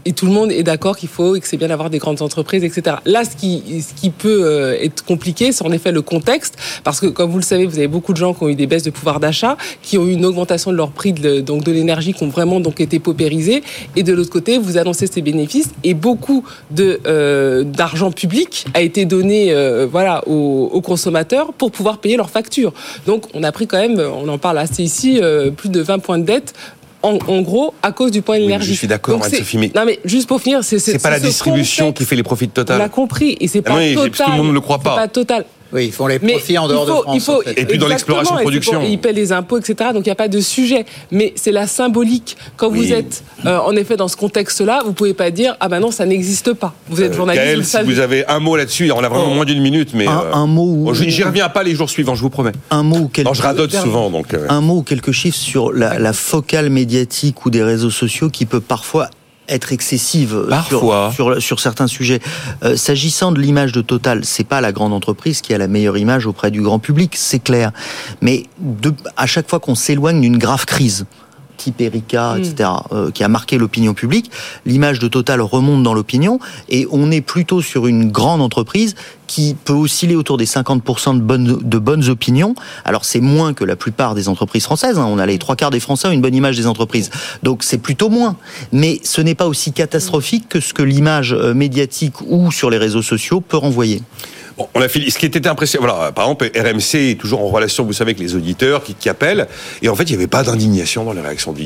et 0.05 0.13
tout 0.13 0.25
le 0.25 0.31
monde 0.31 0.51
est 0.51 0.63
d'accord 0.63 0.97
qu'il 0.97 1.09
faut 1.09 1.35
et 1.35 1.39
que 1.39 1.47
c'est 1.47 1.57
bien 1.57 1.67
d'avoir 1.67 1.89
des 1.89 1.97
grandes 1.97 2.21
entreprises, 2.21 2.63
etc. 2.63 2.97
Là, 3.05 3.23
ce 3.23 3.35
qui, 3.35 3.81
ce 3.81 3.93
qui 3.99 4.09
peut 4.09 4.43
euh, 4.43 4.77
être 4.79 5.03
compliqué, 5.05 5.51
c'est 5.51 5.65
en 5.65 5.71
effet 5.71 5.91
le 5.91 6.01
contexte, 6.01 6.55
parce 6.83 6.99
que 6.99 7.07
comme 7.07 7.31
vous 7.31 7.37
le 7.37 7.43
savez, 7.43 7.65
vous 7.65 7.77
avez 7.77 7.87
beaucoup 7.87 8.13
de 8.13 8.17
gens 8.17 8.33
qui 8.33 8.43
ont 8.43 8.49
eu 8.49 8.55
des 8.55 8.67
baisses 8.67 8.83
de 8.83 8.89
pouvoir 8.89 9.19
d'achat, 9.19 9.57
qui 9.81 9.97
ont 9.97 10.05
eu 10.05 10.13
une 10.13 10.25
augmentation 10.25 10.71
de 10.71 10.77
leur 10.77 10.91
prix 10.91 11.13
de, 11.13 11.41
donc 11.41 11.63
de 11.63 11.71
l'énergie, 11.71 12.13
qui 12.13 12.23
ont 12.23 12.29
vraiment 12.29 12.59
donc 12.59 12.81
été 12.81 12.99
paupérisés, 12.99 13.63
et 13.95 14.03
de 14.03 14.13
l'autre 14.13 14.31
côté, 14.31 14.57
vous 14.57 14.77
annoncez 14.77 15.07
ces 15.07 15.21
bénéfices 15.21 15.69
et 15.83 15.93
beaucoup 15.93 16.43
de 16.71 16.99
euh, 17.07 17.63
d'argent 17.63 18.11
public 18.11 18.65
a 18.73 18.81
été 18.81 19.05
donné, 19.05 19.51
euh, 19.51 19.87
voilà, 19.89 20.27
aux, 20.27 20.69
aux, 20.71 20.81
consommateurs 20.81 21.53
pour 21.53 21.71
pouvoir 21.71 21.99
payer 21.99 22.17
leurs 22.17 22.29
factures. 22.29 22.73
Donc, 23.05 23.25
on 23.33 23.43
a 23.43 23.51
pris 23.51 23.67
quand 23.67 23.79
même, 23.79 23.99
on 23.99 24.27
en 24.27 24.37
parle 24.37 24.57
assez 24.57 24.83
ici, 24.83 25.21
plus 25.55 25.69
de 25.69 25.81
20 25.81 25.99
points 25.99 26.19
de 26.19 26.25
dette 26.25 26.53
en, 27.03 27.41
gros, 27.41 27.73
à 27.83 27.91
cause 27.91 28.11
du 28.11 28.21
point 28.21 28.39
d'énergie. 28.39 28.73
je 28.73 28.77
suis 28.77 28.87
d'accord, 28.87 29.23
Anne-Sophie, 29.23 29.71
Non, 29.75 29.85
mais 29.85 29.99
juste 30.05 30.27
pour 30.27 30.41
finir, 30.41 30.63
c'est... 30.63 30.79
C'est 30.79 31.01
pas 31.01 31.09
la 31.09 31.19
distribution 31.19 31.91
qui 31.91 32.05
fait 32.05 32.15
les 32.15 32.23
profits 32.23 32.47
de 32.47 32.53
Total. 32.53 32.77
On 32.77 32.79
l'a 32.79 32.89
compris, 32.89 33.37
et 33.39 33.47
c'est 33.47 33.61
ah 33.65 33.71
pas 33.71 33.79
total. 33.79 33.95
Parce 33.95 34.09
que 34.09 34.23
tout 34.23 34.31
le 34.31 34.37
monde 34.37 34.47
ne 34.47 34.53
le 34.53 34.61
croit 34.61 34.79
pas. 34.79 34.95
pas 34.95 35.07
total. 35.07 35.45
Oui, 35.73 35.87
ils 35.87 35.91
font 35.91 36.07
les 36.07 36.19
profits 36.19 36.57
en 36.57 36.67
dehors 36.67 36.85
de 36.85 36.91
France. 36.91 37.31
Et 37.57 37.65
puis 37.65 37.77
dans 37.77 37.87
l'exploration-production. 37.87 38.81
Ils 38.83 38.99
paient 38.99 39.13
les 39.13 39.31
impôts, 39.31 39.57
etc. 39.57 39.91
Donc 39.93 40.05
il 40.05 40.09
n'y 40.09 40.11
a 40.11 40.15
pas 40.15 40.27
de 40.27 40.39
sujet. 40.39 40.85
Mais 41.11 41.33
c'est 41.35 41.51
la 41.51 41.67
symbolique. 41.67 42.37
Quand 42.57 42.69
vous 42.69 42.91
êtes, 42.93 43.23
euh, 43.45 43.57
en 43.59 43.75
effet, 43.75 43.97
dans 43.97 44.07
ce 44.07 44.15
contexte-là, 44.15 44.81
vous 44.83 44.89
ne 44.89 44.93
pouvez 44.93 45.13
pas 45.13 45.31
dire 45.31 45.55
ah 45.59 45.69
ben 45.69 45.79
non, 45.79 45.91
ça 45.91 46.05
n'existe 46.05 46.53
pas. 46.53 46.73
Vous 46.87 47.01
êtes 47.01 47.13
euh, 47.13 47.15
journaliste. 47.15 47.45
Gaël, 47.45 47.65
si 47.65 47.83
vous 47.83 47.99
avez 47.99 48.25
un 48.27 48.39
mot 48.39 48.55
là-dessus, 48.55 48.91
on 48.91 49.03
a 49.03 49.09
vraiment 49.09 49.29
oh. 49.31 49.35
moins 49.35 49.45
d'une 49.45 49.61
minute, 49.61 49.93
mais 49.93 50.07
un, 50.07 50.43
euh, 50.43 50.45
mot. 50.45 50.93
J'y 50.93 51.23
reviens 51.23 51.49
pas 51.49 51.63
les 51.63 51.75
jours 51.75 51.89
suivants, 51.89 52.15
je 52.15 52.21
vous 52.21 52.29
promets. 52.29 52.51
Un 52.69 52.83
mot 52.83 52.97
ou 52.97 53.07
quelques. 53.07 53.27
Non, 53.27 53.33
je 53.33 53.41
radote 53.41 53.71
souvent, 53.71 54.09
donc. 54.09 54.35
Un 54.49 54.61
mot 54.61 54.77
ou 54.77 54.83
quelques 54.83 55.11
chiffres 55.11 55.37
sur 55.37 55.71
la, 55.71 55.99
la 55.99 56.13
focale 56.13 56.69
médiatique 56.69 57.45
ou 57.45 57.49
des 57.49 57.63
réseaux 57.63 57.89
sociaux 57.89 58.29
qui 58.29 58.45
peut 58.45 58.61
parfois 58.61 59.09
être 59.53 59.71
excessive 59.71 60.47
sur, 60.67 61.41
sur, 61.41 61.59
certains 61.59 61.87
sujets. 61.87 62.19
Euh, 62.63 62.75
s'agissant 62.75 63.31
de 63.31 63.39
l'image 63.39 63.71
de 63.71 63.81
Total, 63.81 64.25
c'est 64.25 64.43
pas 64.43 64.61
la 64.61 64.71
grande 64.71 64.93
entreprise 64.93 65.41
qui 65.41 65.53
a 65.53 65.57
la 65.57 65.67
meilleure 65.67 65.97
image 65.97 66.25
auprès 66.25 66.51
du 66.51 66.61
grand 66.61 66.79
public, 66.79 67.15
c'est 67.15 67.39
clair. 67.39 67.71
Mais 68.21 68.43
de, 68.59 68.93
à 69.17 69.25
chaque 69.25 69.49
fois 69.49 69.59
qu'on 69.59 69.75
s'éloigne 69.75 70.21
d'une 70.21 70.37
grave 70.37 70.65
crise, 70.65 71.05
type 71.57 71.81
Erika, 71.81 72.37
etc., 72.37 72.69
euh, 72.91 73.11
qui 73.11 73.23
a 73.23 73.27
marqué 73.27 73.57
l'opinion 73.57 73.93
publique. 73.93 74.31
L'image 74.65 74.99
de 74.99 75.07
Total 75.07 75.41
remonte 75.41 75.83
dans 75.83 75.93
l'opinion 75.93 76.39
et 76.69 76.87
on 76.91 77.11
est 77.11 77.21
plutôt 77.21 77.61
sur 77.61 77.87
une 77.87 78.11
grande 78.11 78.41
entreprise 78.41 78.95
qui 79.27 79.55
peut 79.55 79.73
osciller 79.73 80.15
autour 80.15 80.37
des 80.37 80.45
50% 80.45 81.15
de 81.17 81.21
bonnes, 81.21 81.59
de 81.61 81.77
bonnes 81.79 82.09
opinions. 82.09 82.55
Alors 82.85 83.05
c'est 83.05 83.19
moins 83.19 83.53
que 83.53 83.63
la 83.63 83.75
plupart 83.75 84.15
des 84.15 84.29
entreprises 84.29 84.63
françaises. 84.63 84.99
Hein. 84.99 85.07
On 85.09 85.17
a 85.17 85.25
les 85.25 85.39
trois 85.39 85.55
quarts 85.55 85.71
des 85.71 85.79
Français 85.79 86.07
ont 86.07 86.11
une 86.11 86.21
bonne 86.21 86.35
image 86.35 86.57
des 86.57 86.67
entreprises. 86.67 87.09
Donc 87.41 87.63
c'est 87.63 87.77
plutôt 87.77 88.09
moins. 88.09 88.35
Mais 88.71 88.99
ce 89.03 89.21
n'est 89.21 89.35
pas 89.35 89.47
aussi 89.47 89.71
catastrophique 89.71 90.49
que 90.49 90.59
ce 90.59 90.73
que 90.73 90.83
l'image 90.83 91.33
euh, 91.33 91.53
médiatique 91.53 92.21
ou 92.27 92.51
sur 92.51 92.69
les 92.69 92.77
réseaux 92.77 93.01
sociaux 93.01 93.41
peut 93.41 93.57
renvoyer. 93.57 94.01
Bon, 94.57 94.67
on 94.75 94.81
a 94.81 94.87
fait, 94.87 95.09
ce 95.09 95.17
qui 95.17 95.25
était 95.25 95.47
impressionnant, 95.47 95.87
voilà, 95.87 96.11
par 96.11 96.25
exemple, 96.25 96.51
RMC 96.55 97.11
est 97.11 97.19
toujours 97.19 97.41
en 97.41 97.47
relation, 97.47 97.83
vous 97.83 97.93
savez, 97.93 98.11
avec 98.11 98.19
les 98.19 98.35
auditeurs 98.35 98.83
qui, 98.83 98.93
qui 98.93 99.09
appellent, 99.09 99.47
et 99.81 99.89
en 99.89 99.95
fait, 99.95 100.03
il 100.03 100.11
n'y 100.11 100.17
avait 100.17 100.27
pas 100.27 100.43
d'indignation 100.43 101.03
dans 101.03 101.13
les 101.13 101.21
réactions 101.21 101.53
de 101.53 101.59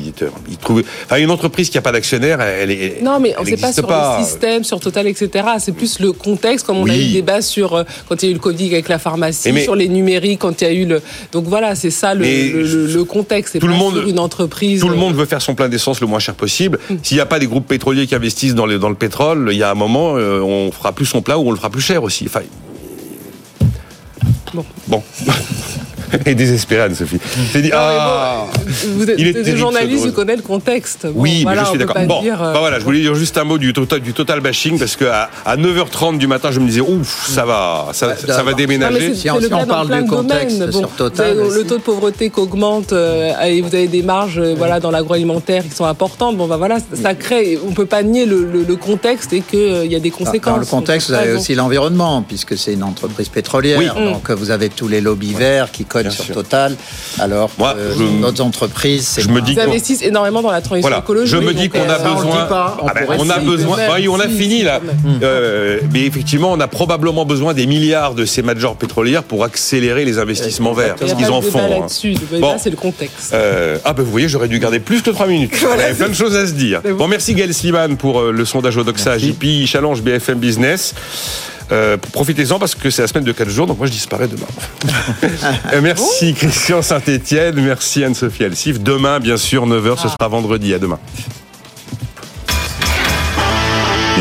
enfin, 0.62 1.16
une 1.16 1.30
entreprise 1.30 1.68
qui 1.68 1.76
n'a 1.76 1.82
pas 1.82 1.92
d'actionnaire, 1.92 2.40
elle, 2.40 2.70
est. 2.70 3.02
Non, 3.02 3.20
mais 3.20 3.34
on 3.38 3.42
ne 3.42 3.46
sait 3.46 3.56
pas 3.56 3.72
sur 3.72 3.86
le 3.88 4.24
système, 4.24 4.64
sur 4.64 4.80
Total, 4.80 5.06
etc. 5.06 5.46
C'est 5.58 5.72
plus 5.72 6.00
le 6.00 6.12
contexte, 6.12 6.66
comme 6.66 6.78
on 6.78 6.88
a 6.88 6.94
eu 6.94 6.98
des 6.98 7.12
débats 7.12 7.42
sur 7.42 7.74
euh, 7.74 7.84
quand 8.08 8.22
il 8.22 8.26
y 8.26 8.28
a 8.28 8.30
eu 8.30 8.34
le 8.34 8.40
Covid 8.40 8.72
avec 8.72 8.88
la 8.88 8.98
pharmacie, 8.98 9.62
sur 9.62 9.74
les 9.74 9.88
numériques, 9.88 10.40
quand 10.40 10.60
il 10.60 10.64
y 10.64 10.70
a 10.70 10.72
eu 10.72 10.86
le. 10.86 11.02
Donc 11.32 11.44
voilà, 11.44 11.74
c'est 11.74 11.90
ça 11.90 12.14
le, 12.14 12.24
le, 12.24 13.04
contexte. 13.04 13.58
Tout 13.58 13.66
le 13.66 13.74
monde, 13.74 14.04
une 14.06 14.18
entreprise. 14.18 14.80
Tout 14.80 14.88
le 14.88 14.96
monde 14.96 15.14
veut 15.14 15.26
faire 15.26 15.42
son 15.42 15.54
plein 15.54 15.68
d'essence 15.68 16.00
le 16.00 16.06
moins 16.06 16.18
cher 16.18 16.34
possible. 16.34 16.78
Mm. 16.88 16.94
S'il 17.02 17.16
n'y 17.16 17.20
a 17.20 17.26
pas 17.26 17.38
des 17.38 17.46
groupes 17.46 17.66
pétroliers 17.66 18.06
qui 18.06 18.14
investissent 18.14 18.54
dans, 18.54 18.66
dans 18.66 18.88
le 18.88 18.94
pétrole, 18.94 19.48
il 19.52 19.58
y 19.58 19.62
a 19.62 19.70
un 19.70 19.74
moment, 19.74 20.16
euh, 20.16 20.40
on 20.40 20.70
fera 20.72 20.92
plus 20.92 21.06
son 21.06 21.22
plat 21.22 21.38
ou 21.38 21.48
on 21.48 21.50
le 21.50 21.56
fera 21.56 21.70
plus 21.70 21.82
cher 21.82 22.02
aussi. 22.02 22.24
Enfin, 22.26 22.40
Bon. 24.54 24.64
Bon. 24.88 25.02
et 26.26 26.34
désespéré, 26.34 26.82
Anne-Sophie. 26.82 27.18
dit, 27.54 27.70
ah, 27.72 28.46
vous 28.94 29.10
êtes, 29.10 29.18
il 29.18 29.56
journaliste, 29.56 30.06
vous 30.06 30.12
connaissez 30.12 30.38
le 30.38 30.42
contexte. 30.42 31.06
oui, 31.14 31.44
mais 31.46 31.58
je 31.58 31.64
suis 31.64 31.78
d'accord. 31.78 31.96
Bon, 32.06 32.22
bah 32.22 32.56
voilà, 32.58 32.78
je 32.78 32.84
voulais 32.84 33.00
dire 33.00 33.14
juste 33.14 33.36
un 33.38 33.44
mot 33.44 33.58
du 33.58 33.72
total, 33.72 34.00
du 34.00 34.12
total 34.12 34.40
bashing 34.40 34.78
parce 34.78 34.96
qu'à 34.96 35.30
à 35.44 35.56
9h30 35.56 36.18
du 36.18 36.26
matin, 36.26 36.50
je 36.50 36.60
me 36.60 36.66
disais, 36.66 36.80
ouf, 36.80 37.28
ça 37.28 37.44
va, 37.44 37.88
ça, 37.92 38.16
ça 38.16 38.42
va 38.42 38.52
déménager. 38.54 39.14
si, 39.14 39.30
on, 39.30 39.66
parle 39.66 40.02
du 40.02 40.08
contexte 40.08 40.70
sur 40.70 40.88
Total. 40.90 41.36
le 41.36 41.64
taux 41.64 41.78
de 41.78 41.82
pauvreté 41.82 42.30
qui 42.30 42.40
augmente 42.40 42.92
euh, 42.92 43.38
et 43.44 43.60
vous 43.60 43.74
avez 43.74 43.88
des 43.88 44.02
marges 44.02 44.38
euh, 44.38 44.54
voilà, 44.56 44.80
dans 44.80 44.90
l'agroalimentaire 44.90 45.64
qui 45.64 45.70
sont 45.70 45.84
importantes. 45.84 46.36
Bon, 46.36 46.46
bah 46.46 46.56
voilà, 46.56 46.78
ça 46.94 47.14
crée, 47.14 47.58
on 47.64 47.70
ne 47.70 47.74
peut 47.74 47.86
pas 47.86 48.02
nier 48.02 48.26
le, 48.26 48.76
contexte 48.76 49.32
et 49.32 49.40
qu'il 49.40 49.58
euh, 49.58 49.86
y 49.86 49.96
a 49.96 50.00
des 50.00 50.10
conséquences. 50.10 50.54
Dans 50.54 50.60
le 50.60 50.66
contexte, 50.66 51.08
vous 51.08 51.14
avez 51.14 51.32
aussi 51.32 51.54
l'environnement, 51.54 52.22
puisque 52.22 52.56
c'est 52.56 52.74
une 52.74 52.82
entreprise 52.82 53.28
pétrolière. 53.28 53.94
Donc 53.94 54.30
vous 54.30 54.50
avez 54.50 54.68
tous 54.68 54.88
les 54.88 55.00
lobbies 55.00 55.34
verts 55.34 55.70
qui 55.72 55.84
sur 56.10 56.32
Total. 56.32 56.76
Alors, 57.18 57.50
Moi, 57.58 57.74
d'autres 58.20 58.42
entreprises, 58.42 59.18
je 59.20 59.28
me 59.28 59.40
dis 59.40 59.52
ils 59.52 59.60
investissent 59.60 60.02
énormément 60.02 60.42
dans 60.42 60.50
la 60.50 60.60
transition 60.60 60.98
écologique. 60.98 61.34
Je 61.34 61.36
me 61.38 61.52
dis 61.54 61.68
qu'on 61.68 61.88
a 61.88 61.98
besoin. 61.98 62.48
on, 62.80 63.30
ah 63.30 63.34
a 63.34 63.38
besoin. 63.40 63.78
Oui, 63.94 64.08
on 64.08 64.20
a 64.20 64.28
fini 64.28 64.62
là. 64.62 64.80
Euh, 65.22 65.80
mais 65.92 66.04
effectivement, 66.04 66.52
on 66.52 66.60
a 66.60 66.68
probablement 66.68 67.24
besoin 67.24 67.54
des 67.54 67.66
milliards 67.66 68.14
de 68.14 68.24
ces 68.24 68.42
majors 68.42 68.76
pétrolières 68.76 69.22
pour 69.22 69.44
accélérer 69.44 70.04
les 70.04 70.18
investissements 70.18 70.72
verts, 70.72 70.96
parce 70.96 71.14
qu'ils 71.14 71.30
en 71.30 71.42
font. 71.42 71.84
Hein. 71.84 71.86
Bon, 72.40 72.56
c'est 72.58 72.70
le 72.70 72.76
contexte. 72.76 73.32
Euh, 73.32 73.78
ah 73.84 73.92
ben 73.92 74.02
vous 74.02 74.10
voyez, 74.10 74.28
j'aurais 74.28 74.48
dû 74.48 74.58
garder 74.58 74.80
plus 74.80 75.02
que 75.02 75.10
3 75.10 75.26
minutes. 75.26 75.52
Il 75.60 75.80
y 75.80 75.84
avait 75.84 75.94
plein 75.94 76.08
de 76.08 76.14
choses 76.14 76.36
à 76.36 76.46
se 76.46 76.52
dire. 76.52 76.80
Bon, 76.96 77.08
merci 77.08 77.34
Gaël 77.34 77.52
Sliman 77.52 77.96
pour 77.96 78.20
euh, 78.20 78.32
le 78.32 78.44
sondage 78.44 78.76
au 78.76 78.84
Doxa, 78.84 79.18
JP 79.18 79.66
Challenge 79.66 80.00
BFM 80.02 80.38
Business. 80.38 80.94
Euh, 81.70 81.96
profitez-en 81.96 82.58
parce 82.58 82.74
que 82.74 82.90
c'est 82.90 83.02
la 83.02 83.08
semaine 83.08 83.24
de 83.24 83.32
4 83.32 83.48
jours, 83.50 83.66
donc 83.66 83.78
moi 83.78 83.86
je 83.86 83.92
disparais 83.92 84.28
demain. 84.28 84.46
Euh, 85.72 85.80
merci 85.82 86.34
Christian 86.34 86.82
Saint-Etienne, 86.82 87.60
merci 87.60 88.02
Anne-Sophie 88.02 88.44
Alsif. 88.44 88.80
Demain, 88.80 89.20
bien 89.20 89.36
sûr, 89.36 89.66
9h, 89.66 90.00
ce 90.00 90.08
sera 90.08 90.28
vendredi. 90.28 90.72
À 90.72 90.78
demain. 90.78 90.98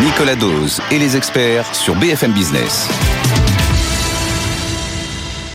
Nicolas 0.03 0.35
Dose 0.35 0.81
et 0.91 0.99
les 0.99 1.15
experts 1.15 1.73
sur 1.73 1.95
BFM 1.95 2.33
Business. 2.33 2.87